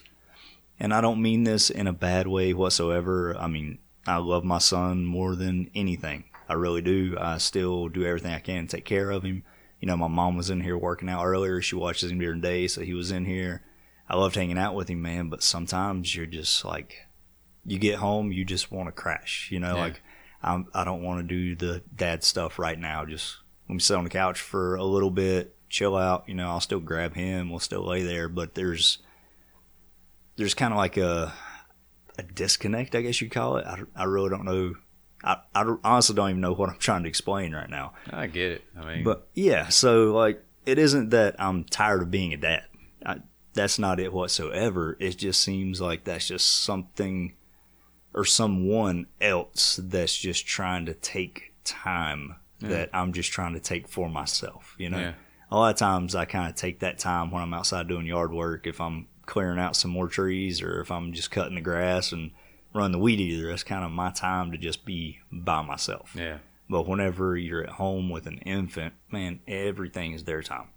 [0.78, 3.36] And I don't mean this in a bad way whatsoever.
[3.38, 6.24] I mean, I love my son more than anything.
[6.48, 7.16] I really do.
[7.18, 9.44] I still do everything I can to take care of him.
[9.80, 11.60] You know, my mom was in here working out earlier.
[11.62, 13.62] She watches him during the day, so he was in here.
[14.08, 15.28] I loved hanging out with him, man.
[15.28, 17.06] But sometimes you're just like,
[17.64, 19.48] you get home, you just want to crash.
[19.50, 19.80] You know, Yeah.
[19.80, 20.02] like
[20.42, 23.04] I'm, I don't want to do the dad stuff right now.
[23.06, 26.24] Just let me sit on the couch for a little bit, chill out.
[26.28, 27.48] You know, I'll still grab him.
[27.48, 28.98] We'll still lay there, but there's
[30.36, 31.32] there's kind of like a
[32.18, 33.66] a disconnect, I guess you'd call it.
[33.66, 34.74] I, I really don't know.
[35.24, 37.94] I, I honestly don't even know what I'm trying to explain right now.
[38.10, 38.64] I get it.
[38.78, 42.62] I mean, But yeah, so like it isn't that I'm tired of being a dad.
[43.04, 43.16] I,
[43.52, 44.96] that's not it whatsoever.
[45.00, 47.34] It just seems like that's just something
[48.12, 53.88] or someone else that's just trying to take time that I'm just trying to take
[53.88, 54.74] for myself.
[54.78, 55.12] You know, Yeah.
[55.50, 58.32] a lot of times I kind of take that time when I'm outside doing yard
[58.32, 58.66] work.
[58.66, 62.30] If I'm clearing out some more trees or if I'm just cutting the grass and
[62.72, 66.12] run the weed eater, that's kind of my time to just be by myself.
[66.16, 66.38] yeah.
[66.68, 70.68] But whenever you're at home with an infant, man, everything is their time.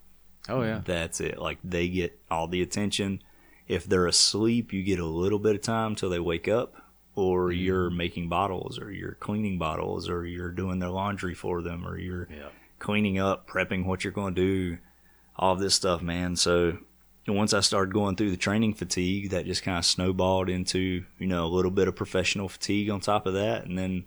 [0.50, 0.82] Oh yeah.
[0.84, 1.40] That's it.
[1.40, 3.22] Like they get all the attention.
[3.68, 6.76] If they're asleep, you get a little bit of time till they wake up,
[7.16, 7.60] or Mm-hmm.
[7.62, 11.98] you're making bottles, or you're cleaning bottles, or you're doing their laundry for them, or
[11.98, 12.50] you're Yeah.
[12.80, 14.78] cleaning up, prepping what you're going to do,
[15.38, 16.36] all this stuff, man.
[16.36, 16.78] So
[17.28, 21.28] once I started going through the training fatigue, that just kind of snowballed into, you
[21.28, 24.06] know, a little bit of professional fatigue on top of that, and then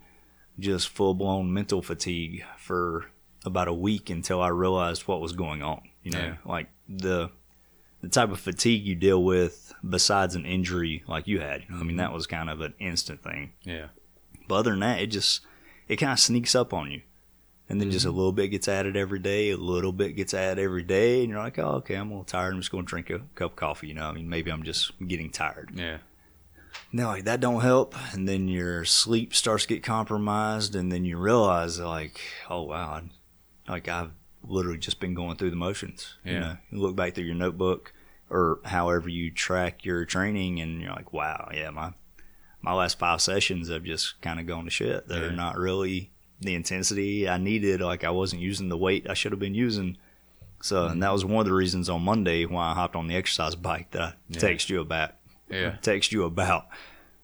[0.59, 3.05] just full blown mental fatigue for
[3.45, 5.81] about a week until I realized what was going on.
[6.03, 6.35] You know, Yeah.
[6.45, 7.29] like the
[8.01, 11.63] the type of fatigue you deal with besides an injury like you had.
[11.69, 11.97] I mean, mm-hmm.
[11.97, 13.53] that was kind of an instant thing.
[13.63, 13.87] Yeah.
[14.47, 15.41] But other than that, it just
[15.87, 17.01] it kind of sneaks up on you,
[17.71, 18.17] and then just a mm-hmm.
[18.17, 19.51] little bit gets added every day.
[19.51, 22.25] A little bit gets added every day, and you're like, oh, okay, I'm a little
[22.25, 22.53] tired.
[22.53, 23.87] I'm just going to drink a cup of coffee.
[23.87, 25.71] You know, I mean, maybe I'm just getting tired.
[25.73, 25.99] Yeah.
[26.91, 31.05] Now, like that don't help, and then your sleep starts to get compromised, and then
[31.05, 33.01] you realize like, oh wow,
[33.67, 34.11] like I've
[34.43, 36.17] literally just been going through the motions.
[36.25, 36.39] You Yeah.
[36.39, 37.93] know, you look back through your notebook
[38.29, 41.93] or however you track your training, and you're like, wow, yeah, my
[42.61, 45.07] my last five sessions have just kind of gone to shit.
[45.07, 45.35] They're Yeah.
[45.35, 46.10] not really
[46.41, 47.81] the intensity I needed.
[47.81, 49.97] Like I wasn't using the weight I should have been using.
[50.61, 50.99] So, and mm-hmm.
[50.99, 53.91] that was one of the reasons on Monday why I hopped on the exercise bike
[53.91, 54.39] that I Yeah.
[54.39, 55.11] text you about
[55.49, 55.75] Yeah.
[55.81, 56.67] text you about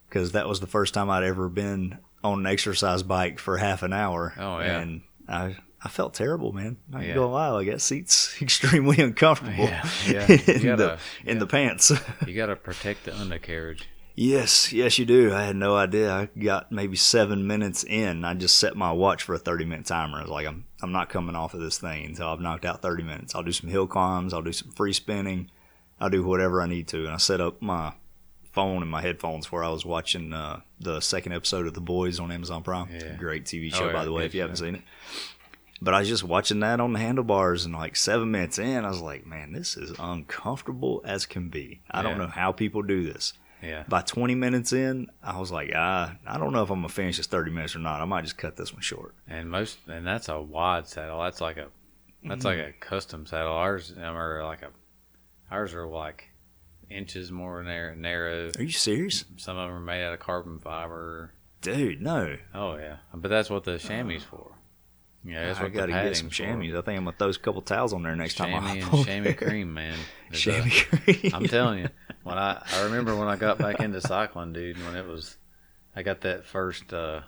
[0.09, 3.83] because that was the first time I'd ever been on an exercise bike for half
[3.83, 4.33] an hour.
[4.37, 4.79] Oh, yeah.
[4.79, 6.77] and I I felt terrible, man.
[6.91, 7.13] I ain't Yeah.
[7.15, 9.65] gonna lie, like that seat's extremely uncomfortable.
[9.65, 10.27] Yeah, yeah.
[10.27, 11.39] You in, gotta- the, in yeah.
[11.39, 11.91] the pants.
[12.27, 13.87] You got to protect the undercarriage.
[14.17, 15.33] Yes, yes, you do.
[15.33, 16.11] I had no idea.
[16.11, 18.25] I got maybe seven minutes in.
[18.25, 20.17] I just set my watch for a thirty minute timer.
[20.17, 22.81] I was like, I'm I'm not coming off of this thing until I've knocked out
[22.81, 23.33] thirty minutes.
[23.35, 24.33] I'll do some hill climbs.
[24.33, 25.49] I'll do some free spinning.
[25.99, 27.05] I'll do whatever I need to.
[27.05, 27.93] And I set up my
[28.51, 32.19] phone and my headphones where I was watching uh, the second episode of The Boys
[32.19, 32.89] on Amazon Prime.
[32.91, 33.15] Yeah.
[33.15, 34.81] Great TV Oh, show, yeah, by the way, if you haven't seen it.
[35.79, 38.89] But I was just watching that on the handlebars, and like seven minutes in, I
[38.89, 41.81] was like, man, this is uncomfortable as can be.
[41.91, 43.33] I don't know how people do this.
[43.61, 43.83] Yeah.
[43.87, 47.17] By 20 minutes in, I was like, ah, I don't know if I'm to finish
[47.17, 48.01] this 30 minutes or not.
[48.01, 49.15] I might just cut this one short.
[49.27, 51.21] And most, and that's a wide saddle.
[51.21, 51.67] That's like a,
[52.23, 52.69] that's like mm-hmm.
[52.69, 53.53] a custom saddle.
[53.53, 54.69] Ours um, are like a,
[55.49, 56.29] ours are like
[56.89, 57.95] inches more narrow.
[57.95, 58.51] narrow.
[58.57, 59.25] Are you serious?
[59.37, 61.33] Some of them are made out of carbon fiber.
[61.61, 62.37] Dude, no.
[62.53, 63.77] Oh yeah, but that's what the uh.
[63.79, 64.56] chamois for.
[65.27, 66.69] Yeah, that's I what gotta get some chamois.
[66.77, 68.43] I think I'm going to throw a couple towels on there next for.
[68.43, 69.97] time I Chamois and chamois cream, man.
[70.31, 71.31] There's a- cream.
[71.33, 71.89] I'm telling you,
[72.23, 75.35] when I I remember when I got back into cycling, dude, when it was,
[75.95, 77.21] I got that first uh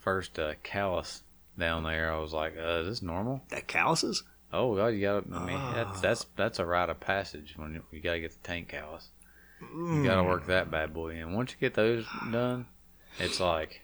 [0.00, 1.22] first uh, callus
[1.58, 2.10] down there.
[2.12, 3.42] I was like, uh, is this normal?
[3.50, 4.22] That calluses?
[4.52, 5.28] Oh god, you got.
[5.30, 5.72] to I mean, Ah.
[5.74, 8.68] that's that's that's a rite of passage when you, you got to get the tank
[8.68, 9.08] callus.
[9.60, 11.34] You got to work that bad boy in.
[11.34, 12.66] Once you get those done,
[13.18, 13.82] it's like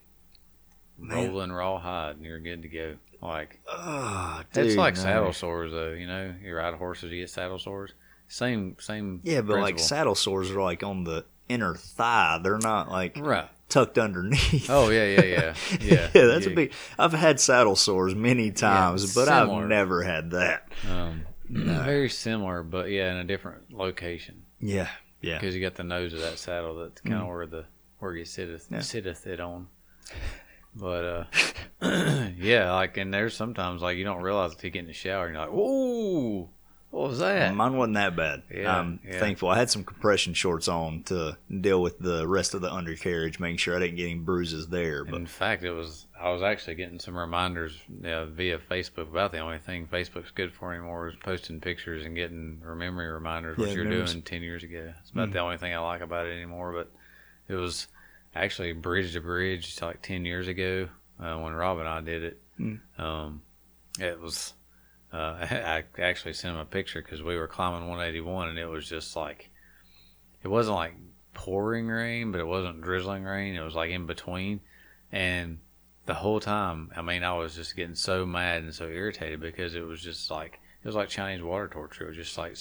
[0.98, 1.28] Man.
[1.28, 2.96] rolling raw hide, and you're good to go.
[3.20, 5.00] Like Oh, it's like no.
[5.02, 5.92] saddle sores, though.
[5.92, 7.92] You know, you ride horses, you get saddle sores.
[8.28, 9.20] Same, same.
[9.24, 12.38] Yeah, but like saddle sores are like on the inner thigh.
[12.42, 13.48] They're not like right.
[13.68, 14.68] tucked underneath.
[14.70, 16.11] Oh yeah, yeah, yeah, yeah.
[16.14, 16.72] yeah, that's a big.
[16.98, 19.62] I've had saddle sores many times, but similar.
[19.62, 20.68] I've never had that.
[20.88, 24.88] Um, Very similar, but yeah, in a different location Yeah,
[25.22, 25.38] yeah.
[25.40, 26.74] because you got the nose of that saddle.
[26.76, 27.64] That's kind of where the
[27.98, 28.81] where you sitteth Yeah.
[28.81, 29.68] sitteth it on.
[30.78, 31.24] But uh,
[32.38, 35.26] yeah, like and there's sometimes like you don't realize until you get in the shower
[35.26, 36.48] and you're like, "Whoa,
[36.90, 38.42] what was that?" Mine wasn't that bad.
[38.54, 39.18] Yeah, I'm yeah.
[39.18, 39.48] thankful.
[39.48, 43.56] I had some compression shorts on to deal with the rest of the undercarriage, making
[43.58, 45.04] sure I didn't get any bruises there.
[45.04, 49.32] But In fact, it was I was actually getting some reminders uh, via Facebook about
[49.32, 53.68] the only thing Facebook's good for anymore is posting pictures and getting memory reminders what
[53.68, 54.12] Yeah, you're memories.
[54.12, 54.92] doing ten years ago.
[55.00, 56.72] It's about the only thing I like about it anymore.
[56.72, 56.90] But
[57.52, 57.88] it was
[58.34, 60.88] actually bridge to bridge like ten years ago
[61.20, 62.42] uh, when Rob and I did it.
[62.58, 62.80] Mm.
[62.98, 63.42] Um,
[63.98, 64.54] it was.
[65.12, 65.16] Uh,
[65.50, 69.16] I actually sent him a picture because we were climbing 181 and it was just
[69.16, 69.48] like
[70.42, 70.94] it wasn't like
[71.34, 73.54] pouring rain, but it wasn't drizzling rain.
[73.54, 74.60] It was like in between.
[75.10, 75.58] And
[76.06, 79.74] the whole time, I mean, I was just getting so mad and so irritated because
[79.74, 82.04] it was just like, it was like Chinese water torture.
[82.04, 82.56] It was just like,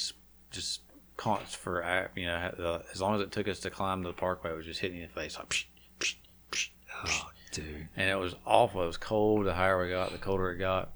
[0.52, 0.82] just
[1.18, 4.08] const for, uh, you know, uh, as long as it took us to climb to
[4.10, 5.66] the parkway, it was just hitting the face like, psh,
[6.00, 6.16] psh,
[6.52, 6.70] psh,
[7.06, 8.84] oh, dude, and it was awful.
[8.84, 9.46] It was cold.
[9.46, 10.92] The higher we got, the colder it got.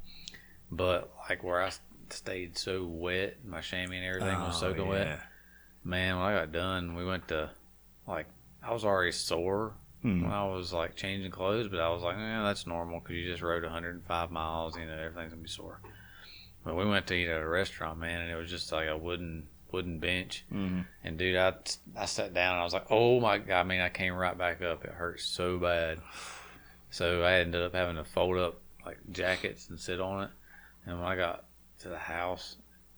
[0.71, 1.71] But like where I
[2.09, 4.89] stayed so wet, my chamois and everything was Oh, soaking yeah.
[4.89, 5.19] wet.
[5.83, 7.49] Man, when I got done, we went to
[8.07, 8.27] like
[8.63, 10.23] I was already sore Hmm.
[10.23, 13.29] when I was like changing clothes, but I was like, yeah, that's normal because you
[13.29, 14.75] just rode 105 miles.
[14.77, 15.79] You know, everything's gonna be sore.
[16.63, 18.97] But we went to eat at a restaurant, man, and it was just like a
[18.97, 20.45] wooden wooden bench.
[20.51, 20.85] Mhm.
[21.03, 21.53] And dude, I
[21.97, 22.53] I sat down.
[22.53, 23.59] And I was like, oh my god!
[23.59, 24.83] I mean, I came right back up.
[24.85, 25.99] It hurt so bad.
[26.89, 30.29] So I ended up having to fold up like jackets and sit on it.
[30.85, 31.45] And when I got
[31.79, 32.57] to the house,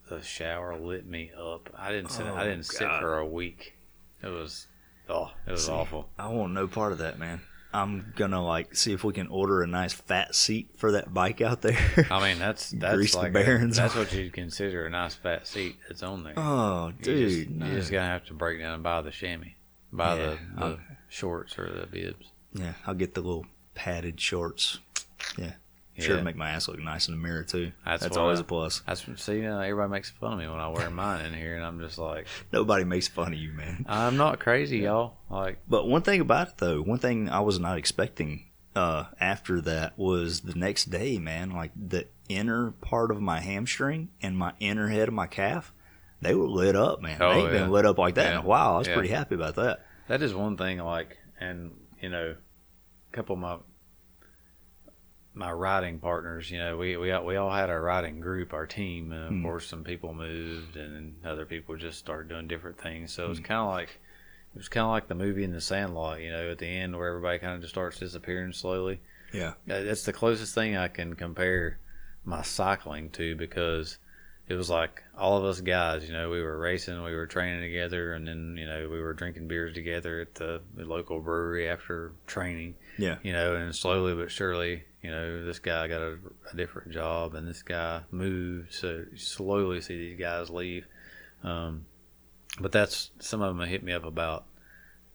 [0.09, 1.69] the shower lit me up.
[1.77, 2.25] I didn't sit.
[2.25, 3.75] I Oh, didn't sit for a week.
[4.23, 4.67] It was
[5.09, 6.09] oh, it was See, awful.
[6.17, 7.41] I want no part of that, man.
[7.73, 11.41] I'm gonna like see if we can order a nice fat seat for that bike
[11.41, 11.77] out there.
[12.09, 15.77] I mean, that's that's Grease like bearings that's what you'd consider a nice fat seat
[15.88, 16.33] that's on there.
[16.38, 17.65] oh, You dude, just, no.
[17.65, 19.53] you just gonna have to break down and buy the chamois,
[19.91, 22.27] buy Yeah, the, the shorts or the bibs.
[22.53, 24.79] yeah, I'll get the little padded shorts.
[25.38, 25.53] Yeah,
[25.97, 26.17] sure Yeah.
[26.19, 27.71] to make my ass look nice in the mirror too.
[27.86, 28.82] That's That's, always I- a plus.
[28.88, 31.63] That's see, uh, everybody makes fun of me when I wear mine in here, and
[31.65, 33.86] I'm just like, Nobody makes fun of you, man.
[33.88, 35.17] I'm not crazy, y'all.
[35.29, 39.62] Like, But one thing about it though, one thing I was not expecting uh, after
[39.62, 41.51] that was the next day, man.
[41.51, 45.71] Like the inner part of my hamstring and my inner head of my calf,
[46.21, 47.17] they were lit up, man.
[47.21, 47.60] Oh, they ain't yeah.
[47.60, 48.73] been lit up like that in a while.
[48.75, 48.93] I was Yeah.
[48.95, 49.86] pretty happy about that.
[50.08, 50.79] that is one thing.
[50.79, 52.36] Like, and you know,
[53.12, 53.58] a couple of my
[55.36, 58.67] my riding partners, you know, we we all, we all had our riding group, our
[58.67, 59.43] team, and of Hmm.
[59.43, 63.12] course, some people moved, and other people just started doing different things.
[63.13, 63.30] So it Hmm.
[63.32, 64.00] was kind of like
[64.56, 66.96] it was kind of like the movie in the Sandlot, you know, at the end
[66.96, 69.00] where everybody kind of just starts disappearing slowly.
[69.34, 69.54] Yeah.
[69.67, 71.80] Uh, That's the closest thing I can compare
[72.24, 73.98] my cycling to because
[74.48, 77.62] it was like all of us guys, you know, we were racing, we were training
[77.62, 81.67] together, and then, you know, we were drinking beers together at the, the local brewery
[81.67, 83.17] after training, Yeah.
[83.24, 86.17] you know, and slowly but surely, you know, this guy got a,
[86.51, 88.73] a different job and this guy moved.
[88.73, 90.87] So you slowly see these guys leave.
[91.43, 91.85] Um,
[92.59, 94.45] but that's some of them hit me up about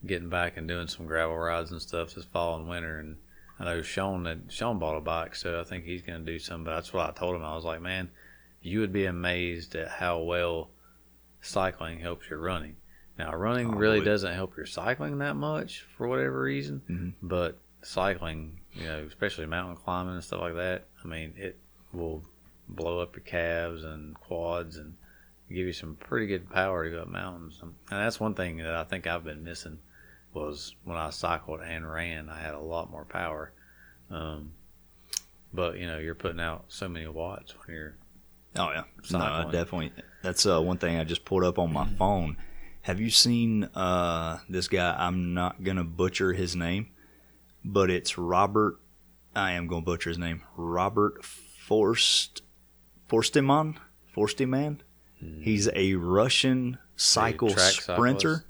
[0.06, 2.98] getting back and doing some gravel rides and stuff this fall and winter.
[2.98, 3.16] And
[3.58, 6.38] I know Sean that Sean bought a bike, so I think he's going to do
[6.38, 6.64] some.
[6.64, 7.44] But that's what I told him.
[7.44, 8.10] I was like, man,
[8.60, 10.68] you would be amazed at how well
[11.40, 12.76] cycling helps your running.
[13.18, 17.12] Now, running Oh, really doesn't help your cycling that much for whatever reason, Mhm.
[17.22, 21.58] but cycling, you know, especially mountain climbing and stuff like that, I mean, it
[21.92, 22.22] will
[22.68, 24.94] blow up your calves and quads and
[25.48, 27.60] give you some pretty good power to go up mountains.
[27.62, 29.78] And that's one thing that I think I've been missing
[30.34, 33.52] was when I cycled and ran, I had a lot more power.
[34.10, 34.52] Um,
[35.52, 37.96] but you know, you're putting out so many watts when you're
[38.56, 39.92] Oh yeah, no, definitely.
[40.22, 42.36] That's uh, one thing I just pulled up on my phone.
[42.82, 44.96] Have you seen uh, this guy?
[44.98, 46.88] I'm not gonna butcher his name,
[47.64, 48.78] but it's Robert.
[49.34, 50.42] I am gonna butcher his name.
[50.56, 52.42] Robert Forst
[53.08, 53.76] Förstemann.
[54.16, 54.80] Förstemann.
[55.20, 55.42] Hmm.
[55.42, 58.34] He's a Russian cycle sprinter.
[58.36, 58.44] cyclist.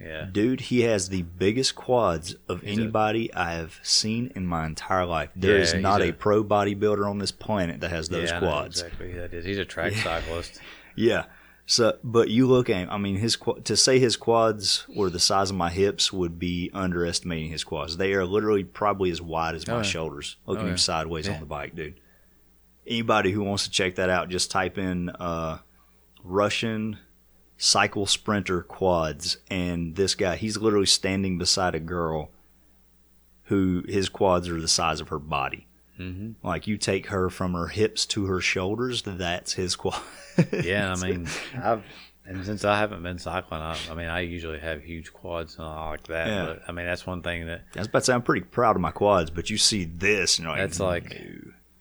[0.00, 0.24] yeah.
[0.30, 5.06] Dude, he has the biggest quads of He's anybody I have seen in my entire
[5.06, 5.30] life.
[5.36, 8.38] There is Yeah, not a, a- pro bodybuilder on this planet that has those yeah,
[8.40, 8.80] quads.
[8.82, 9.44] exactly that is.
[9.44, 10.60] He's a track cyclist.
[10.96, 11.24] Yeah.
[11.66, 12.88] So, but you look at him.
[12.90, 16.70] I mean, his to say his quads were the size of my hips would be
[16.74, 17.96] underestimating his quads.
[17.96, 19.82] They are literally probably as wide as my Oh, yeah.
[19.82, 20.36] shoulders.
[20.46, 20.76] Look at Oh, him yeah.
[20.76, 21.34] sideways Yeah.
[21.34, 21.94] on the bike, dude.
[22.86, 25.58] Anybody who wants to check that out, just type in uh,
[26.22, 26.98] Russian
[27.56, 32.30] cycle sprinter quads, and this guy, he's literally standing beside a girl
[33.44, 35.66] who his quads are the size of her body.
[35.96, 40.00] Hmm Like you take her from her hips to her shoulders, that's his quad.
[40.64, 41.28] Yeah, I mean,
[41.62, 41.82] I've
[42.26, 45.64] and since I haven't been cycling, I, I mean, I usually have huge quads and
[45.66, 46.26] all like that.
[46.28, 46.44] Yeah.
[46.46, 48.76] But I mean, that's one thing that I was about to say I'm pretty proud
[48.76, 51.12] of my quads, but you see this, and you're like, That's like-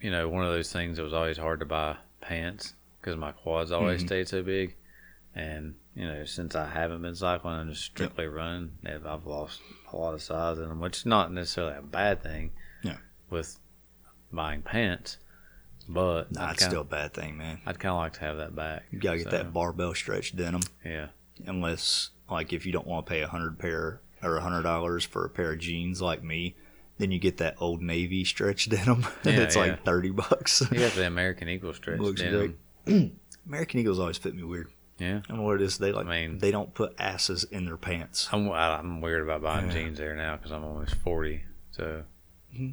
[0.02, 3.32] you know one of those things that was always hard to buy pants because my
[3.32, 4.08] quads always Mhm.
[4.08, 4.76] stayed so big,
[5.34, 9.62] and you know since I haven't been cycling and just strictly running, I've I've lost
[9.94, 12.52] a lot of size in them, which is not necessarily a bad thing.
[12.84, 12.98] Yeah.
[13.30, 13.58] With
[14.34, 15.18] buying pants,
[15.88, 17.60] but nah, I'd it's kinda, still a bad thing, man.
[17.66, 18.84] I'd kind of like to have that back.
[18.92, 21.08] You gotta get So, that barbell stretch denim, Yeah.
[21.46, 25.04] unless like if you don't want to pay a hundred pair or a hundred dollars
[25.04, 26.56] for a pair of jeans like me.
[27.00, 29.06] Then you get that old navy stretch denim.
[29.24, 29.62] Yeah, it's yeah.
[29.64, 30.62] like thirty bucks.
[30.72, 32.58] You got the American Eagle stretch Looks denim.
[33.48, 34.68] American Eagles always fit me weird.
[35.00, 35.18] Yeah.
[35.26, 35.80] I don't know what it is.
[35.80, 38.30] They like I mean- they don't put asses in their pants.
[38.32, 39.74] I'm I'm weird about buying Yeah.
[39.74, 41.44] jeans there now because I'm almost forty.
[41.72, 42.04] So
[42.54, 42.70] mm-hmm.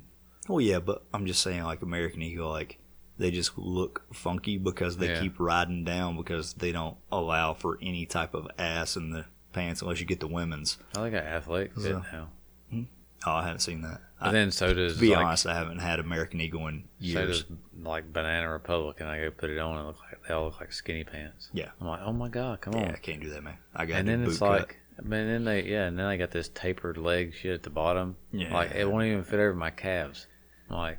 [0.50, 2.78] Well, yeah, but I'm just saying, like American Eagle, like
[3.18, 5.20] they just look funky because they Yeah.
[5.20, 9.82] keep riding down because they don't allow for any type of ass in the pants
[9.82, 10.78] unless you get the women's.
[10.96, 12.28] I like athletic fit So- now.
[12.70, 12.82] Hmm?
[13.26, 14.00] Oh, I haven't seen that.
[14.22, 17.06] I, then so does to be like, honest, I haven't had American Eagle in so
[17.06, 17.42] years.
[17.44, 20.44] does like Banana Republic, and I go put it on and look like they all
[20.46, 21.50] look like skinny pants.
[21.52, 21.70] Yeah.
[21.80, 22.94] I'm like, oh my god, come yeah, on.
[22.94, 23.56] I can't do that, man.
[23.74, 24.48] I got And then it's cut.
[24.50, 27.70] like, and then they yeah, and then I got this tapered leg shit at the
[27.70, 28.16] bottom.
[28.32, 28.52] Yeah.
[28.52, 30.26] Like it won't even fit over my calves.
[30.70, 30.98] I'm like,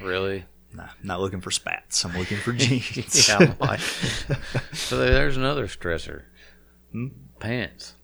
[0.00, 0.44] really?
[0.72, 2.04] nah, not looking for spats.
[2.04, 3.28] I'm looking for jeans.
[3.28, 6.22] yeah, like, so there's another stressor.
[6.92, 7.08] Hmm?
[7.40, 7.94] Pants.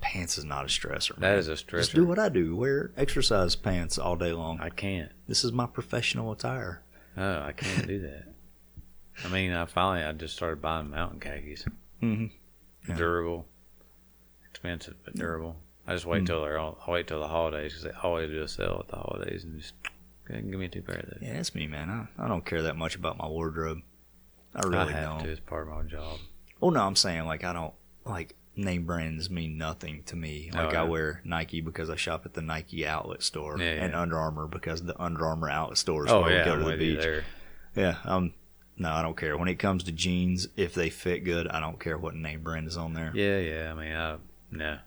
[0.00, 1.14] pants is not a stressor.
[1.16, 1.38] That man.
[1.38, 1.78] is a stressor.
[1.78, 2.56] Just do what I do.
[2.56, 4.60] Wear exercise pants all day long.
[4.60, 5.10] I can't.
[5.28, 6.82] This is my professional attire.
[7.16, 8.24] Oh, I can't do that.
[9.24, 11.64] I mean, I finally I just started buying mountain khakis.
[12.02, 12.26] Mm-hmm.
[12.88, 12.96] Yeah.
[12.96, 13.46] Durable,
[14.50, 15.56] expensive but durable.
[15.86, 16.26] I just wait Mm.
[16.26, 18.88] till they're all, I wait till the holidays because they always do a sale at
[18.88, 19.95] the holidays and just go ahead and
[20.28, 21.18] give me a two pair of those.
[21.22, 21.90] Yeah, that's me, man.
[22.18, 23.80] I, I don't care that much about my wardrobe.
[24.54, 25.24] I I really have don't.
[25.24, 25.30] to.
[25.30, 26.18] It's part of my job.
[26.62, 27.74] Oh no, I'm saying like I don't
[28.04, 30.50] like name brands mean nothing to me.
[30.54, 30.80] Oh, Like yeah.
[30.80, 33.84] I wear Nike because I shop at the Nike outlet store, Yeah, yeah.
[33.84, 36.52] and Under Armour because the Under Armour outlet store is Oh where yeah, we go
[36.54, 37.00] I'm to the beach.
[37.00, 37.24] there.
[37.74, 38.32] Yeah, um,
[38.78, 39.36] no, I don't care.
[39.36, 42.66] When it comes to jeans, if they fit good, I don't care what name brand
[42.66, 43.12] is on there.
[43.14, 43.72] Yeah, yeah.
[43.72, 44.16] I mean, I
[44.50, 44.78] no.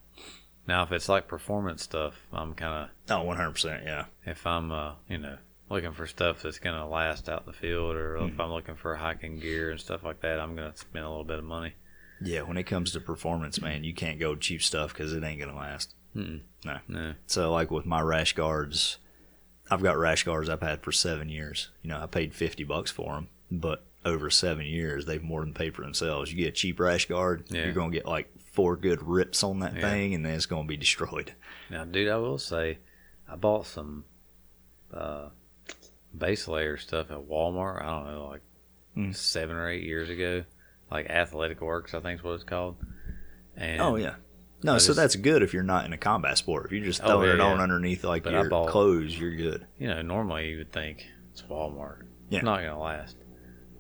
[0.70, 3.84] Now, if it's like performance stuff, I'm kind of Oh, 100 percent.
[3.84, 4.06] Yeah.
[4.26, 5.38] if I'm uh you know
[5.70, 8.28] looking for stuff that's gonna last out in the field, or Hmm.
[8.28, 11.24] if I'm looking for hiking gear and stuff like that, I'm gonna spend a little
[11.26, 11.74] bit of money.
[12.22, 15.40] Yeah, when it comes to performance, man, you can't go cheap stuff because it ain't
[15.40, 15.96] gonna last.
[16.16, 16.42] Mm-mm.
[16.66, 16.80] No.
[16.88, 17.14] No.
[17.28, 18.98] So, like with my rash guards,
[19.72, 21.70] I've got rash guards I've had for seven years.
[21.82, 25.54] You know, I paid fifty bucks for them, but over seven years, they've more than
[25.54, 26.32] paid for themselves.
[26.32, 27.66] You get a cheap rash guard, Yeah.
[27.66, 29.82] you're gonna get like four good rips on that Yeah.
[29.90, 31.34] thing, and then it's gonna be destroyed.
[31.70, 32.80] Now, dude, I will say,
[33.26, 34.04] I bought some
[34.94, 35.30] uh,
[36.18, 37.82] base layer stuff at Walmart.
[37.82, 38.42] I don't know, like
[38.98, 39.16] Mm.
[39.16, 40.44] seven or eight years ago,
[40.92, 42.76] like Athletic Works, I think is what it's called.
[43.56, 44.16] And oh yeah.
[44.62, 46.66] No, so that's good if you're not in a combat sport.
[46.66, 47.64] If you're just Oh, yeah, it on yeah.
[47.64, 49.66] underneath like But your bought- clothes, you're good.
[49.78, 52.02] you know, normally you would think it's Walmart.
[52.30, 52.40] Yeah.
[52.40, 53.16] It's not gonna last,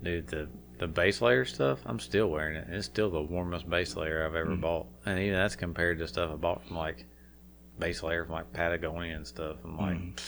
[0.01, 0.27] dude.
[0.27, 0.47] The
[0.79, 2.67] the base layer stuff, I'm still wearing it.
[2.69, 4.61] It's still the warmest base layer I've ever Mm.
[4.61, 7.05] bought, and even that's compared to stuff I bought from like
[7.77, 9.57] base layer from like Patagonia and stuff.
[9.63, 10.19] I'm like,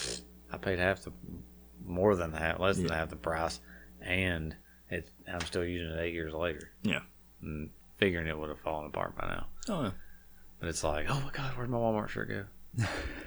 [0.52, 1.12] I paid half the,
[1.84, 2.90] more than half, less than Mm.
[2.90, 2.96] Yeah.
[2.98, 3.60] half the price,
[4.02, 4.56] and
[4.90, 5.10] it.
[5.28, 6.72] I'm still using it eight years later.
[6.84, 7.02] Yeah.
[7.42, 9.48] and figuring it would have fallen apart by now.
[9.70, 9.92] Oh yeah.
[10.60, 12.46] But it's like, oh my god, where'd my Walmart shirt go?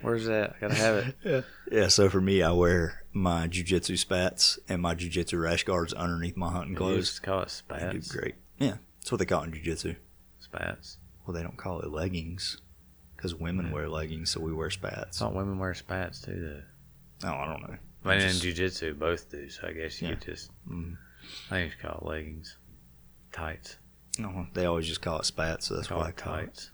[0.02, 0.56] Where's that?
[0.56, 1.16] I gotta have it.
[1.24, 1.40] Yeah.
[1.70, 6.36] Yeah, so for me, I wear my jujitsu spats and my jujitsu rash guards underneath
[6.36, 7.08] my hunting clothes.
[7.10, 8.12] just call it They do spats.
[8.12, 8.34] great.
[8.58, 9.96] Yeah, that's what they call it in jujitsu.
[10.40, 10.98] Spats.
[11.26, 12.58] Well, they don't call it leggings
[13.16, 13.72] because women Yeah.
[13.72, 15.18] wear leggings, so we wear spats.
[15.18, 16.62] Some women wear spats too,
[17.20, 17.28] though.
[17.30, 17.76] Oh, I don't know.
[18.04, 19.48] I mean, Just- in jujitsu, both do.
[19.48, 20.14] So I guess you Yeah.
[20.16, 20.50] could just.
[20.68, 20.96] Mm.
[21.46, 22.58] I think you should call it leggings,
[23.32, 23.76] tights.
[24.18, 26.46] no, they always just call it spats, so that's Call what I call it.
[26.46, 26.70] tights.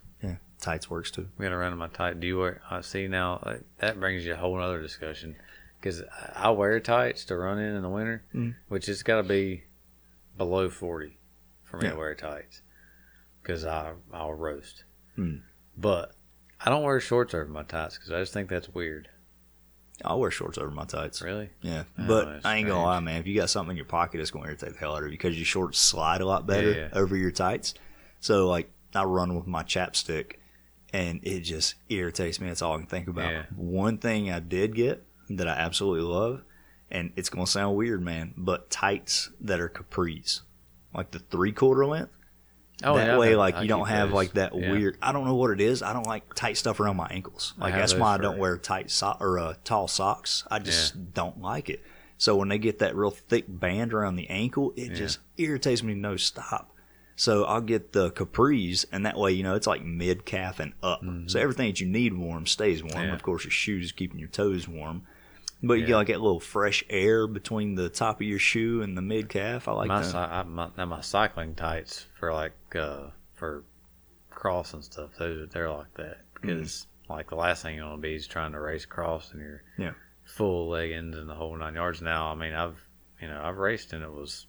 [0.61, 1.27] tights works too.
[1.37, 2.19] We gotta run in my tight.
[2.19, 2.61] Do you wear?
[2.69, 3.39] I see now.
[3.43, 5.35] uh, That brings you a whole other discussion
[5.79, 6.03] because
[6.35, 8.55] I wear tights to run in in the winter, Mm.
[8.67, 9.63] which it's got to be
[10.37, 11.19] below forty
[11.63, 11.91] for me Yeah.
[11.91, 12.61] to wear tights
[13.41, 14.83] because I I'll roast.
[15.17, 15.41] Mm.
[15.77, 16.13] But
[16.63, 19.09] I don't wear shorts over my tights because I just think that's weird.
[20.05, 21.21] I'll wear shorts over my tights.
[21.21, 21.49] Really?
[21.61, 23.19] Yeah, Oh, but I ain't gonna lie, man.
[23.19, 25.11] If you got something in your pocket, it's gonna irritate the hell out of you
[25.11, 26.99] because your shorts slide a lot better Yeah, yeah.
[26.99, 27.73] over your tights.
[28.19, 30.33] So like, I run with my chapstick,
[30.93, 32.47] and it just irritates me.
[32.47, 33.31] That's all I can think about.
[33.31, 33.43] Yeah.
[33.55, 36.41] One thing I did get that I absolutely love,
[36.89, 40.41] and it's gonna sound weird, man, but tights that are capris,
[40.93, 42.11] like the three quarter length.
[42.83, 44.15] Oh, that yeah, way, like I you don't have those.
[44.15, 44.71] like that Yeah.
[44.71, 44.97] weird.
[45.03, 45.83] I don't know what it is.
[45.83, 47.53] I don't like tight stuff around my ankles.
[47.57, 50.45] Like that's why I don't wear tight so- or uh, tall socks.
[50.49, 51.81] I just don't like it.
[52.17, 55.93] So when they get that real thick band around the ankle, it just irritates me
[55.93, 56.73] no stop.
[57.15, 60.73] So I'll get the capris, and that way you know it's like mid calf and
[60.81, 61.01] up.
[61.27, 62.95] So everything that you need warm stays warm.
[62.95, 63.07] Mm-hmm.
[63.09, 63.13] Yeah.
[63.13, 65.03] Of course, your shoes keeping your toes warm.
[65.63, 65.87] But you Yeah.
[65.89, 69.29] get like that little fresh air between the top of your shoe and the mid
[69.29, 69.67] calf.
[69.67, 70.15] I like my, that.
[70.15, 73.63] I, my, now my cycling tights for like uh, for
[74.31, 75.11] cross and stuff.
[75.19, 78.53] Those they're like that because like the last thing you want to be is trying
[78.53, 79.91] to race cross and you're Yeah.
[80.23, 82.01] full leggings and the whole nine yards.
[82.01, 82.83] Now I mean I've
[83.21, 84.47] you know I've raced and it was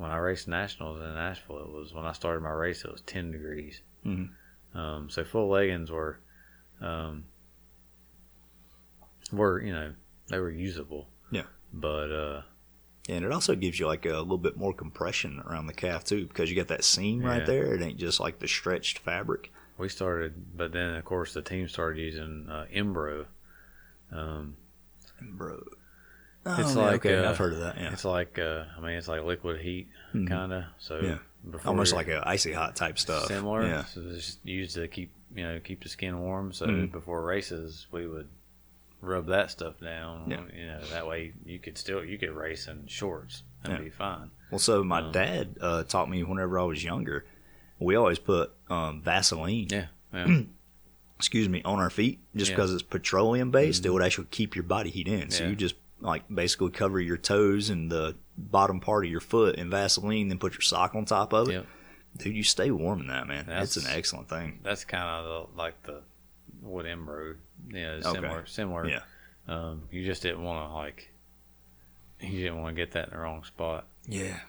[0.00, 1.58] when I raced nationals in Nashville.
[1.58, 2.84] It was when I started my race.
[2.84, 3.82] It was ten degrees.
[4.06, 4.30] Mhm.
[4.74, 6.18] Um, so full leggings were
[6.80, 7.24] um,
[9.32, 9.92] were you know
[10.28, 11.08] they were usable.
[11.30, 11.44] Yeah.
[11.72, 12.42] But uh,
[13.08, 16.26] And it also gives you like a little bit more compression around the calf too,
[16.26, 17.74] because you got that seam right there.
[17.74, 19.52] It ain't just like the stretched fabric.
[19.78, 23.26] We started, but then of course the team started using uh, Embro.
[24.12, 24.56] Um,
[26.42, 27.76] Bro, It's Oh, yeah, like, okay, uh, I've heard of that.
[27.76, 30.26] Yeah, It's like, uh, I mean, it's like liquid heat, Mhm.
[30.28, 30.64] kind of.
[30.78, 31.18] So Yeah.
[31.66, 33.26] almost like a icy hot type stuff.
[33.26, 33.62] similar.
[33.66, 36.52] Yeah, So it's just used to keep you know keep the skin warm.
[36.52, 36.90] So Mhm.
[36.92, 38.28] before races, we would
[39.00, 40.30] rub that stuff down.
[40.30, 40.42] Yeah.
[40.54, 43.78] You know that way you could still you could race in shorts and Yeah.
[43.80, 44.30] be fine.
[44.50, 47.24] Well, so my Um, dad uh, taught me whenever I was younger.
[47.78, 49.86] We always put um, Vaseline, Yeah.
[50.12, 50.42] yeah.
[51.16, 52.56] excuse me, on our feet just Yeah.
[52.56, 53.84] because it's petroleum based.
[53.86, 55.30] It would actually keep your body heat in.
[55.30, 55.50] So Yeah.
[55.50, 59.70] you just like basically cover your toes and the bottom part of your foot in
[59.70, 61.52] Vaseline, then put your sock on top of it.
[61.52, 61.66] Yep.
[62.16, 63.46] Dude, you stay warm in that, man.
[63.46, 64.60] That's- it's an excellent thing.
[64.62, 66.02] That's kind of like the
[66.60, 67.36] what Embro.
[67.68, 68.12] Yeah, Okay.
[68.12, 68.46] similar.
[68.46, 68.88] Similar.
[68.88, 69.00] Yeah.
[69.48, 71.10] Um, you just didn't want to like.
[72.20, 73.86] You didn't want to get that in the wrong spot.
[74.06, 74.40] Yeah.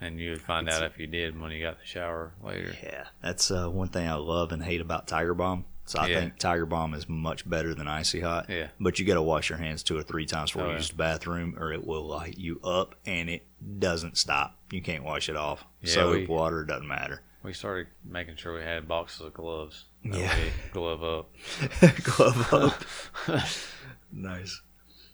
[0.00, 2.74] And you would find It's- out if you did when you got the shower later.
[2.82, 5.64] Yeah, that's uh, one thing I love and hate about Tiger Balm.
[5.86, 6.20] So I Yeah.
[6.20, 8.50] think Tiger Balm is much better than Icy Hot.
[8.50, 8.68] Yeah.
[8.80, 10.78] But you got to wash your hands two or three times before Oh, you yeah.
[10.78, 13.46] use the bathroom, or it will light you up, and it
[13.78, 14.58] doesn't stop.
[14.72, 15.64] You can't wash it off.
[15.82, 17.22] Yeah, Soap, we- water, doesn't matter.
[17.44, 19.84] We started making sure we had boxes of gloves.
[20.04, 20.50] That Yeah.
[20.72, 21.32] glove up.
[22.02, 22.82] Glove up.
[24.12, 24.60] nice.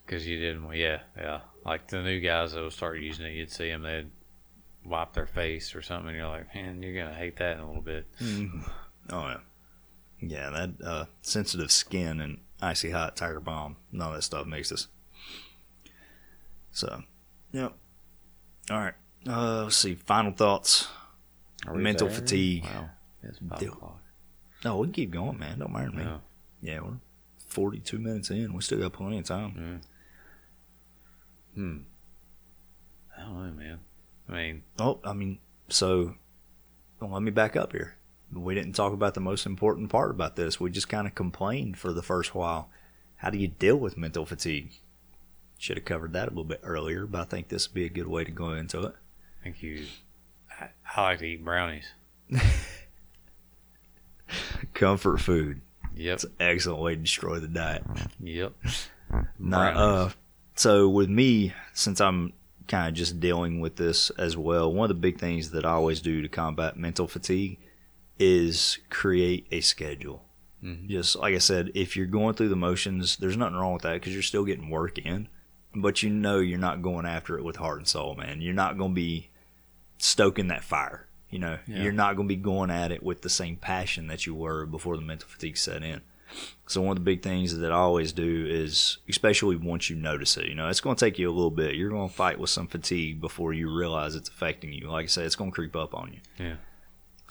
[0.07, 1.41] Because you didn't, yeah, yeah.
[1.65, 4.11] Like the new guys that would start using it, you'd see them, they'd
[4.85, 7.63] wipe their face or something, and you're like, man, you're going to hate that in
[7.63, 8.07] a little bit.
[8.19, 8.71] Mhm.
[9.11, 9.39] Oh yeah,
[10.23, 10.51] yeah.
[10.51, 14.89] That uh, sensitive skin and icy hot Tiger Balm, none of that stuff makes us.
[16.71, 17.03] So,
[17.53, 17.75] yep.
[18.71, 18.95] All right.
[19.29, 19.95] Uh, let's see.
[19.95, 20.89] Final thoughts.
[21.73, 22.17] Mental there?
[22.17, 22.65] fatigue.
[22.65, 22.91] Wow.
[23.23, 24.01] It's five o'clock.
[24.65, 25.59] No, we can keep going, man.
[25.59, 26.03] Don't mind me.
[26.03, 26.19] Yeah.
[26.63, 26.97] Yeah, we're
[27.49, 28.53] 42 minutes in.
[28.53, 29.81] We still got plenty of time.
[31.55, 31.77] Hmm.
[33.17, 33.81] I don't know, man.
[34.29, 36.15] I mean, Oh, I mean, so
[37.01, 37.97] well, let me back up here.
[38.33, 40.59] We didn't talk about the most important part about this.
[40.59, 42.71] We just kind of complained for the first while.
[43.17, 44.73] How do you deal with mental fatigue?
[45.59, 47.91] Should have covered that a little bit earlier, but I think this would be a
[47.91, 48.95] good way to go into it.
[49.45, 49.85] Thank you.
[50.61, 51.87] I, I like to eat brownies.
[54.75, 55.61] Comfort food.
[55.95, 56.15] Yep.
[56.15, 57.85] It's an excellent way to destroy the diet.
[58.21, 58.55] Yep.
[59.39, 60.11] Nah, uh,
[60.55, 62.33] so with me, since I'm
[62.67, 65.73] kind of just dealing with this as well, one of the big things that I
[65.73, 67.59] always do to combat mental fatigue
[68.23, 70.25] is create a schedule.
[70.63, 70.89] Mhm.
[70.89, 73.95] Just like I said, if you're going through the motions, there's nothing wrong with that
[73.95, 75.29] because you're still getting work in,
[75.75, 78.41] but you know you're not going after it with heart and soul, man.
[78.41, 79.31] You're not going to be
[79.99, 81.09] stoking that fire.
[81.31, 81.83] You know, Yeah.
[81.83, 84.67] you're not going to be going at it with the same passion that you were
[84.67, 86.03] before the mental fatigue set in.
[86.67, 90.37] So one of the big things that I always do is, especially once you notice
[90.37, 91.75] it, you know, it's going to take you a little bit.
[91.75, 94.89] You're going to fight with some fatigue before you realize it's affecting you.
[94.91, 96.21] Like I said, it's going to creep up on you.
[96.47, 96.57] Yeah.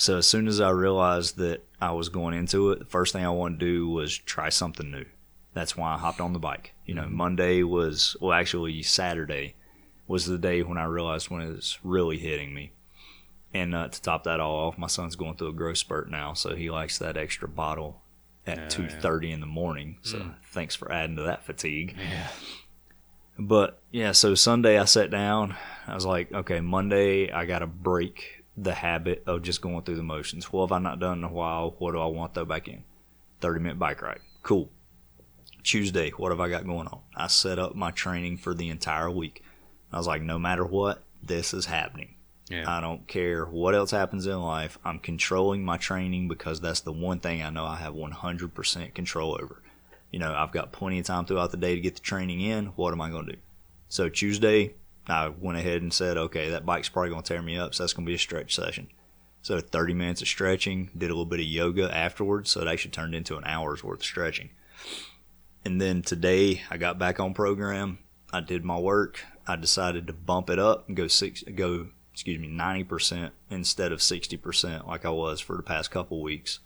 [0.01, 3.23] So as soon as I realized that I was going into it, the first thing
[3.23, 5.05] I wanted to do was try something new.
[5.53, 6.73] That's why I hopped on the bike.
[6.87, 9.53] You know, Monday was well, actually Saturday
[10.07, 12.71] was the day when I realized when it was really hitting me.
[13.53, 16.33] And uh, to top that all off, my son's going through a growth spurt now,
[16.33, 18.01] so he likes that extra bottle
[18.47, 19.97] at Yeah, two thirty in the morning.
[20.01, 20.33] So Mm.
[20.45, 21.95] thanks for adding to that fatigue.
[21.99, 22.27] Yeah.
[23.37, 25.55] But yeah, so Sunday I sat down.
[25.85, 29.95] I was like, okay, Monday I got a break the habit of just going through
[29.95, 30.53] the motions.
[30.53, 32.67] What have I've not done in a while, what do I want to throw back
[32.67, 32.83] in?
[33.41, 34.19] 30 minute bike ride.
[34.43, 34.69] Cool.
[35.63, 36.99] Tuesday, what have I got going on?
[37.15, 39.43] I set up my training for the entire week.
[39.91, 42.15] I was like, no matter what, this is happening.
[42.49, 42.65] Yeah.
[42.67, 44.77] I don't care what else happens in life.
[44.83, 49.37] I'm controlling my training because that's the one thing I know I have 100% control
[49.41, 49.61] over.
[50.11, 52.67] You know, I've got plenty of time throughout the day to get the training in.
[52.67, 53.37] What am I going to do?
[53.87, 54.75] So Tuesday,
[55.07, 57.83] I went ahead and said, okay, that bike's probably going to tear me up, so
[57.83, 58.87] that's going to be a stretch session.
[59.41, 62.51] So 30 minutes of stretching, did a little bit of yoga afterwards.
[62.51, 64.51] So it actually turned into an hour's worth of stretching.
[65.65, 67.99] And then today I got back on program.
[68.31, 69.25] I did my work.
[69.47, 73.99] I decided to bump it up and go six, go, excuse me, 90% instead of
[73.99, 76.59] 60% like I was for the past couple weeks.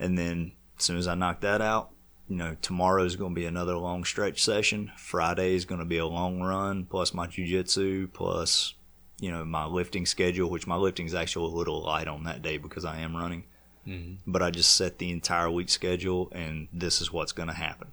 [0.00, 1.90] And then as soon as I knocked that out,
[2.28, 4.92] you know, tomorrow is going to be another long stretch session.
[4.96, 8.74] Friday is going to be a long run plus my jujitsu plus,
[9.18, 12.42] you know, my lifting schedule, which my lifting is actually a little light on that
[12.42, 13.44] day because I am running.
[13.86, 14.30] Mm-hmm.
[14.30, 17.88] But I just set the entire week schedule and this is what's going to happen.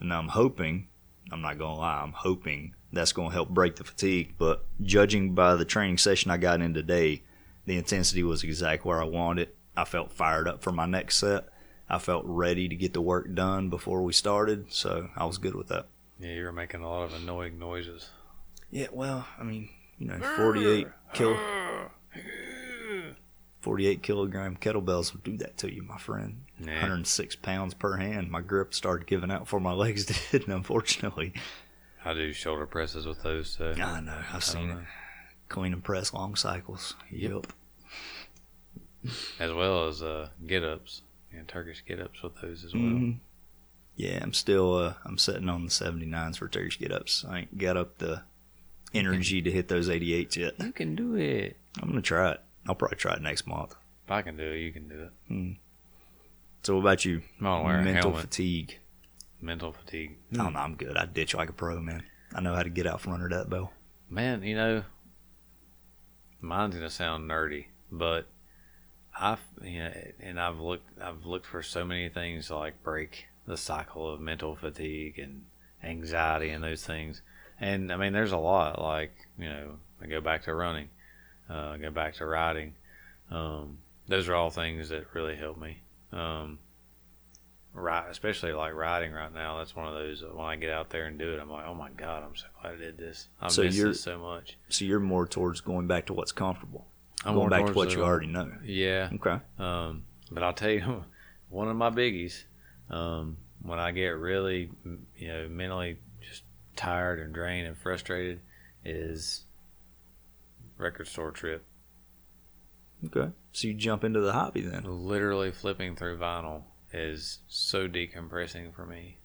[0.00, 0.88] And I'm hoping,
[1.30, 4.34] I'm not going to lie, I'm hoping that's going to help break the fatigue.
[4.38, 7.22] But judging by the training session I got in today,
[7.66, 9.50] the intensity was exactly where I wanted.
[9.76, 11.48] I felt fired up for my next set
[11.88, 15.54] I felt ready to get the work done before we started, so I was good
[15.54, 15.86] with that.
[16.18, 18.08] Yeah, you were making a lot of annoying noises.
[18.70, 19.68] Yeah, well, I mean,
[19.98, 21.90] you know, 48 kilo,
[23.60, 26.44] 48 kilogram kettlebells will do that to you, my friend.
[26.58, 26.80] Yeah.
[26.80, 28.30] 106 pounds per hand.
[28.30, 31.34] My grip started giving out before my legs did, unfortunately.
[32.04, 33.50] I do shoulder presses with those.
[33.50, 34.78] So I know, I've seen it.
[35.48, 36.94] Clean and press long cycles.
[37.10, 37.46] Yep.
[39.38, 41.02] as well as uh, get ups
[41.38, 42.82] and Turkish get ups with those as well.
[42.82, 43.18] Mhm.
[43.96, 47.24] Yeah, I'm still uh, I'm sitting on the 79s for Turkish get ups.
[47.28, 48.22] I ain't got up the
[48.92, 50.54] energy to hit those 88s yet.
[50.60, 51.56] You can do it.
[51.80, 52.40] I'm gonna try it.
[52.66, 53.74] I'll probably try it next month.
[54.04, 55.56] If I can do it, you can do it.
[56.62, 57.22] So what about you?
[57.40, 58.78] I'm gonna a Mental fatigue.
[59.40, 60.16] Mental fatigue.
[60.32, 60.60] I don't know.
[60.60, 60.96] I'm good.
[60.96, 62.02] I ditch like a pro, man.
[62.34, 63.72] I know how to get out from under that bell.
[64.08, 64.84] Man, you know,
[66.40, 68.26] mine's gonna sound nerdy, but
[69.18, 73.26] I've you know, and I've looked I've looked for so many things to like break
[73.46, 75.44] the cycle of mental fatigue and
[75.82, 77.22] anxiety and those things.
[77.60, 78.80] And I mean, there's a lot.
[78.80, 80.88] Like you know, I go back to running,
[81.48, 82.74] uh, I go back to riding.
[83.30, 85.78] Um, those are all things that really help me.
[86.12, 86.58] Um,
[87.72, 89.58] right, especially like riding right now.
[89.58, 91.74] That's one of those when I get out there and do it, I'm like, oh
[91.74, 93.28] my god, I'm so glad I did this.
[93.40, 94.56] I So miss this so much.
[94.68, 96.86] So you're more towards going back to what's comfortable.
[97.24, 98.50] I'm going back to what you already know.
[98.64, 99.10] Yeah.
[99.14, 99.38] Okay.
[99.58, 101.04] Um, but I'll tell you,
[101.48, 102.44] one of my biggies,
[102.90, 104.70] um, when I get really,
[105.16, 106.42] you know, mentally just
[106.76, 108.40] tired and drained and frustrated,
[108.84, 109.44] is
[110.76, 111.64] record store trip.
[113.06, 113.30] Okay.
[113.52, 114.82] So you jump into the hobby then.
[114.84, 116.62] Literally flipping through vinyl
[116.92, 119.18] is so decompressing for me.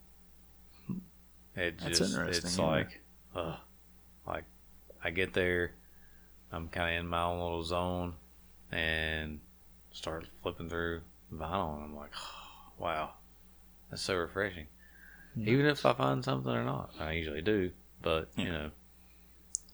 [1.55, 3.01] It That's just, interesting, it's like,
[3.35, 3.57] uh,
[4.25, 4.45] like
[5.03, 5.73] I get there,
[6.51, 8.15] I'm kind of in my own little zone,
[8.71, 9.39] and
[9.91, 11.01] start flipping through
[11.33, 12.13] vinyl, and I'm like,
[12.77, 13.11] wow,
[13.89, 14.67] that's so refreshing.
[15.37, 17.71] Even if I find something or not, I usually do,
[18.01, 18.71] but you know,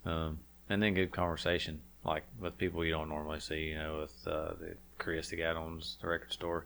[0.06, 4.28] um, and then good conversation, like with people you don't normally see, you know, with
[4.28, 6.66] uh, the Chris, the guy owns the record store,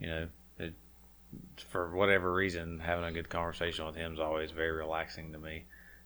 [0.00, 0.74] you know, it,
[1.70, 5.64] for whatever reason, having a good conversation with him is always very relaxing to me,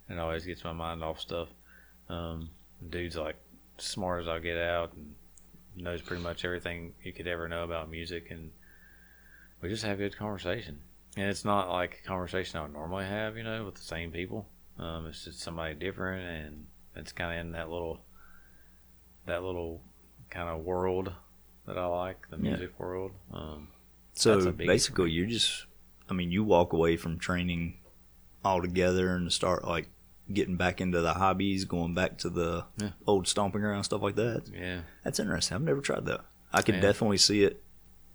[0.09, 1.49] and always gets my mind off stuff.
[2.09, 2.51] Um,
[2.91, 3.37] dude's like
[3.79, 5.14] smart as I'll get out and
[5.77, 8.51] knows pretty much everything you could ever know about music, and
[9.61, 10.81] we just have good conversation.
[11.16, 14.11] And it's not like a conversation I would normally have, you know, with the same
[14.11, 14.49] people.
[14.79, 16.66] Um, it's just somebody different, and
[16.97, 18.01] it's kind of in that little,
[19.27, 19.81] that little
[20.31, 21.12] kind of world
[21.66, 22.51] that I like, the Yeah.
[22.51, 23.12] music world.
[23.33, 23.68] Um,
[24.16, 25.66] So That's a biggie for basically, you're just,
[26.09, 27.79] I mean, you walk away from training
[28.45, 29.89] altogether and start like
[30.33, 32.91] getting back into the hobbies, going back to the Yeah.
[33.07, 34.49] old stomping ground, stuff like that.
[34.53, 35.55] yeah, That's interesting.
[35.57, 36.22] I've never tried that.
[36.53, 36.81] I could Yeah.
[36.81, 37.62] definitely see it.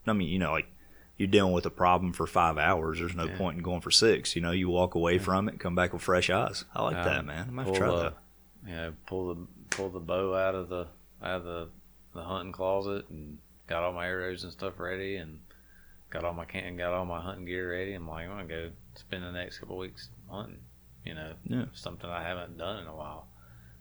[0.07, 0.68] I mean, you know, like
[1.18, 2.99] you're dealing with a problem for five hours.
[2.99, 3.38] There's no Yeah.
[3.38, 4.36] point in going for six.
[4.36, 6.64] You know, you walk away from it, come back with fresh eyes.
[6.74, 7.47] I like Um, that, man.
[7.47, 8.14] I might pull try that.
[8.66, 10.88] You know, pull the pull the bow out of the
[11.22, 11.70] out of the
[12.14, 13.38] the hunting closet and
[13.68, 15.41] got all my arrows and stuff ready and
[16.10, 17.93] got all my can got all my hunting gear ready.
[17.93, 20.60] I'm like, I'm gonna go spend the next couple weeks hunting.
[21.06, 21.66] You know, Yeah.
[21.74, 23.28] something I haven't done in a while.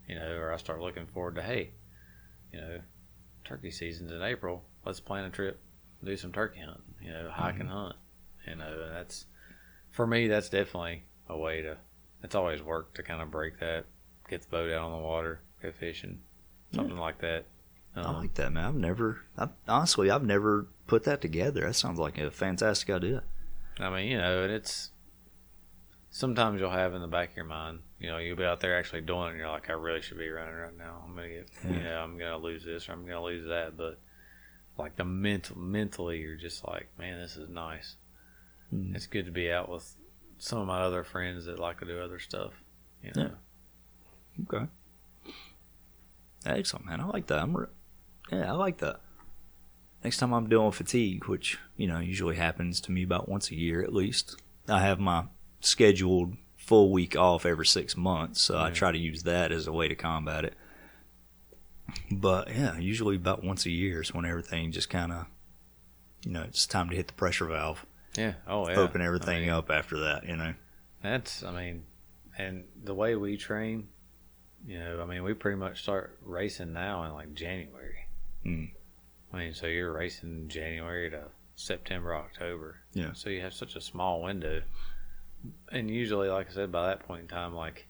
[0.08, 1.72] You know, or I start looking forward to hey,
[2.52, 2.80] you know,
[3.44, 4.64] turkey season's in April.
[4.86, 5.58] Let's plan a trip,
[6.02, 6.82] do some turkey hunting.
[7.02, 7.60] You know, hike Mm-hmm.
[7.62, 7.96] and hunt.
[8.46, 9.26] You know, and that's
[9.90, 10.28] for me.
[10.28, 11.76] That's definitely a way to.
[12.22, 13.84] It's always worked to kind of break that,
[14.28, 16.20] get the boat out on the water, go fishing,
[16.74, 17.44] something like that.
[17.94, 18.64] I Um, like that, man.
[18.64, 21.60] I've never, i honestly, I've never put that together.
[21.66, 23.22] That sounds like a fantastic idea.
[23.78, 24.90] I mean, you know, and it's
[26.10, 28.78] sometimes you'll have in the back of your mind, you know, you'll be out there
[28.78, 31.02] actually doing it, and you're like, I really should be running right now.
[31.04, 31.82] I'm gonna get, you Yeah.
[31.84, 33.98] know, I'm gonna lose this or I'm gonna lose that, but
[34.76, 37.96] like the mental, mentally, you're just like, man, this is nice.
[38.72, 38.94] Mm.
[38.94, 39.96] It's good to be out with
[40.38, 42.52] some of my other friends that like to do other stuff.
[43.02, 43.30] You know,
[44.52, 44.66] Okay.
[46.46, 47.00] Excellent, man.
[47.00, 47.40] I like that.
[47.42, 47.66] I'm, re-
[48.30, 49.00] yeah, I like that.
[50.04, 53.50] next time I'm dealing with fatigue, which you know usually happens to me about once
[53.50, 55.24] a year at least, I have my
[55.60, 59.72] scheduled full week off every six months, so I try to use that as a
[59.72, 60.54] way to combat it.
[62.10, 65.26] But yeah, usually about once a year is when everything just kind of,
[66.24, 67.86] you know, it's time to hit the pressure valve,
[68.16, 68.34] Yeah.
[68.46, 68.76] Oh yeah.
[68.76, 70.26] open I everything mean, up after that.
[70.26, 70.54] You know.
[71.02, 71.84] That's, I mean,
[72.36, 73.88] and the way we train,
[74.66, 78.08] you know, I mean, we pretty much start racing now in like January.
[78.44, 78.70] Mm.
[79.32, 82.76] I mean, so you're racing January to September, October.
[82.92, 83.12] Yeah.
[83.14, 84.62] So you have such a small window.
[85.70, 87.86] And usually, like I said, by that point in time, like,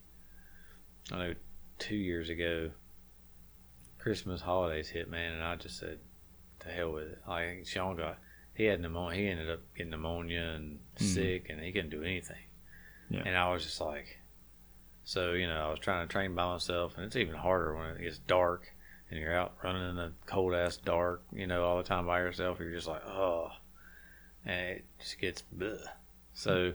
[1.13, 1.35] I know
[1.79, 2.71] two years ago,
[3.99, 5.99] Christmas holidays hit, man, and I just said,
[6.61, 7.19] to hell with it.
[7.27, 8.19] Like, Sean got,
[8.55, 9.19] he had pneumonia.
[9.21, 11.01] He ended up getting pneumonia and Mhm.
[11.03, 12.45] sick, and he couldn't do anything.
[13.11, 13.23] Yeah.
[13.25, 14.19] And I was just like,
[15.05, 17.97] so, you know, I was trying to train by myself, and it's even harder when
[17.97, 18.75] it gets dark
[19.11, 22.19] and you're out running in the cold ass dark, you know, all the time by
[22.21, 22.61] yourself.
[22.61, 23.53] You're just like, oh,
[24.45, 25.81] and it just gets, bleh.
[26.35, 26.75] so.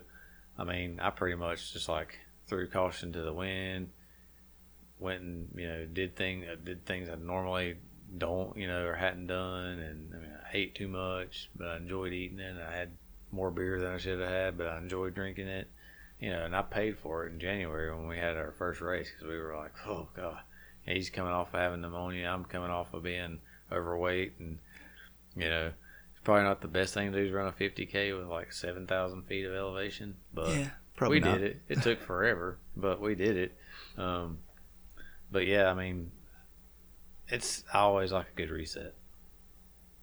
[0.57, 3.89] I mean, I pretty much just like threw caution to the wind,
[4.99, 7.77] went and you know did thing uh, did things I normally
[8.17, 11.77] don't, you know, or hadn't done, and I mean, I ate too much, but I
[11.77, 12.55] enjoyed eating it.
[12.57, 12.91] I had
[13.31, 15.67] more beer than I should have had, but I enjoyed drinking it,
[16.19, 19.09] you know, and I paid for it in January when we had our first race
[19.09, 20.41] because we were like, oh god,
[20.85, 23.39] he's coming off of having pneumonia, I'm coming off of being
[23.71, 24.59] overweight, and
[25.35, 25.71] you know.
[26.23, 29.45] Probably not the best thing to do is run a 50k with like 7,000 feet
[29.45, 31.37] of elevation, but yeah, probably we not.
[31.39, 31.61] did it.
[31.67, 33.57] It took forever, but we did it.
[33.97, 34.39] Um,
[35.31, 36.11] but yeah, I mean,
[37.27, 38.93] it's I always like a good reset.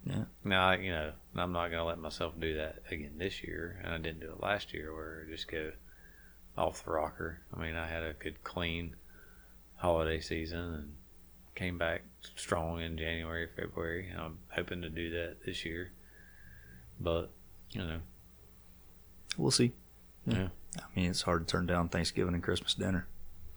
[0.04, 0.24] Yeah.
[0.44, 3.92] Now, I- you know, I'm not gonna let myself do that again this year, and
[3.94, 5.72] I didn't do it last year where I just go
[6.56, 7.40] off the rocker.
[7.54, 8.96] I mean, I had a good clean
[9.76, 10.94] holiday season and
[11.54, 12.02] came back
[12.36, 14.10] strong in January, February.
[14.16, 15.92] I'm hoping to do that this year,
[17.00, 17.30] but
[17.70, 17.98] you know,
[19.36, 19.72] We'll see.
[20.26, 20.48] Yeah.
[20.76, 23.06] I mean, it's hard to turn down Thanksgiving and Christmas dinner.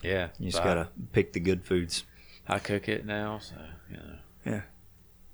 [0.02, 2.06] yeah, You just gotta pick the good foods.
[2.48, 3.56] I cook it now, so
[3.89, 4.16] you know.
[4.46, 4.62] Yeah.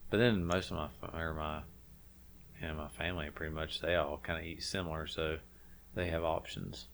[0.09, 0.87] But then most of my
[1.19, 1.61] or my,
[2.61, 5.37] know, my family pretty much they all kind of eat similar, so
[5.95, 6.87] they have options.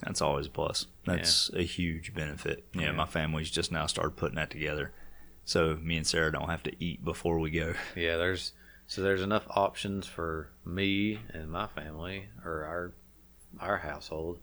[0.00, 0.86] That's always a plus.
[1.06, 2.64] That's a huge benefit.
[2.74, 2.92] Yeah, Yeah.
[2.92, 4.92] my family's just now started putting that together.
[5.44, 7.74] So me and Sarah don't have to eat before we go.
[7.94, 8.52] Yeah, there's
[8.86, 12.92] so there's enough options for me and my family or our
[13.60, 14.38] our household,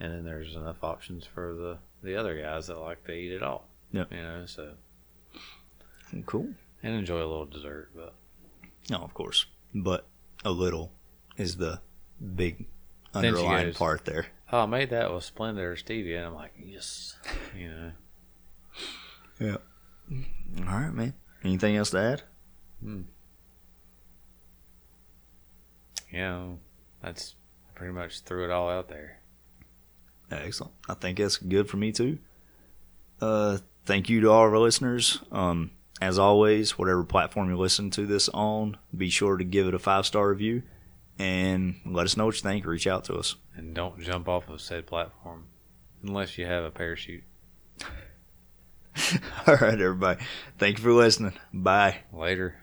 [0.00, 3.42] and then there's enough options for the the other guys that like to eat it
[3.42, 3.66] all.
[3.92, 4.12] Yep.
[4.12, 4.72] You know, so
[6.26, 6.48] Cool.
[6.82, 8.14] and enjoy a little dessert, but
[8.90, 9.46] No, of course.
[9.74, 10.06] But
[10.44, 10.92] a little
[11.36, 11.80] is the
[12.34, 12.66] big
[13.14, 14.26] underlying goes- part there.
[14.52, 17.16] oh, I made that with Splenda or stevia, and I'm like, yes,
[17.56, 17.92] you know.
[19.40, 19.56] Yeah.
[20.68, 21.14] All right, man.
[21.44, 22.22] Anything else to add?
[22.80, 23.02] Hmm.
[26.16, 26.58] You know,
[27.02, 27.34] that's
[27.68, 29.20] I pretty much threw it all out there.
[30.30, 30.72] Excellent.
[30.88, 32.18] I think that's good for me too.
[33.20, 35.20] Uh, thank you to all of our listeners.
[35.30, 39.74] Um, as always, whatever platform you listen to this on, be sure to give it
[39.74, 40.62] a five star review
[41.18, 42.66] and let us know what you think.
[42.66, 43.36] Reach out to us.
[43.54, 45.44] And don't jump off of said platform
[46.02, 47.24] unless you have a parachute.
[49.46, 50.22] all right, everybody.
[50.58, 51.34] Thank you for listening.
[51.52, 51.98] Bye.
[52.12, 52.56] Later.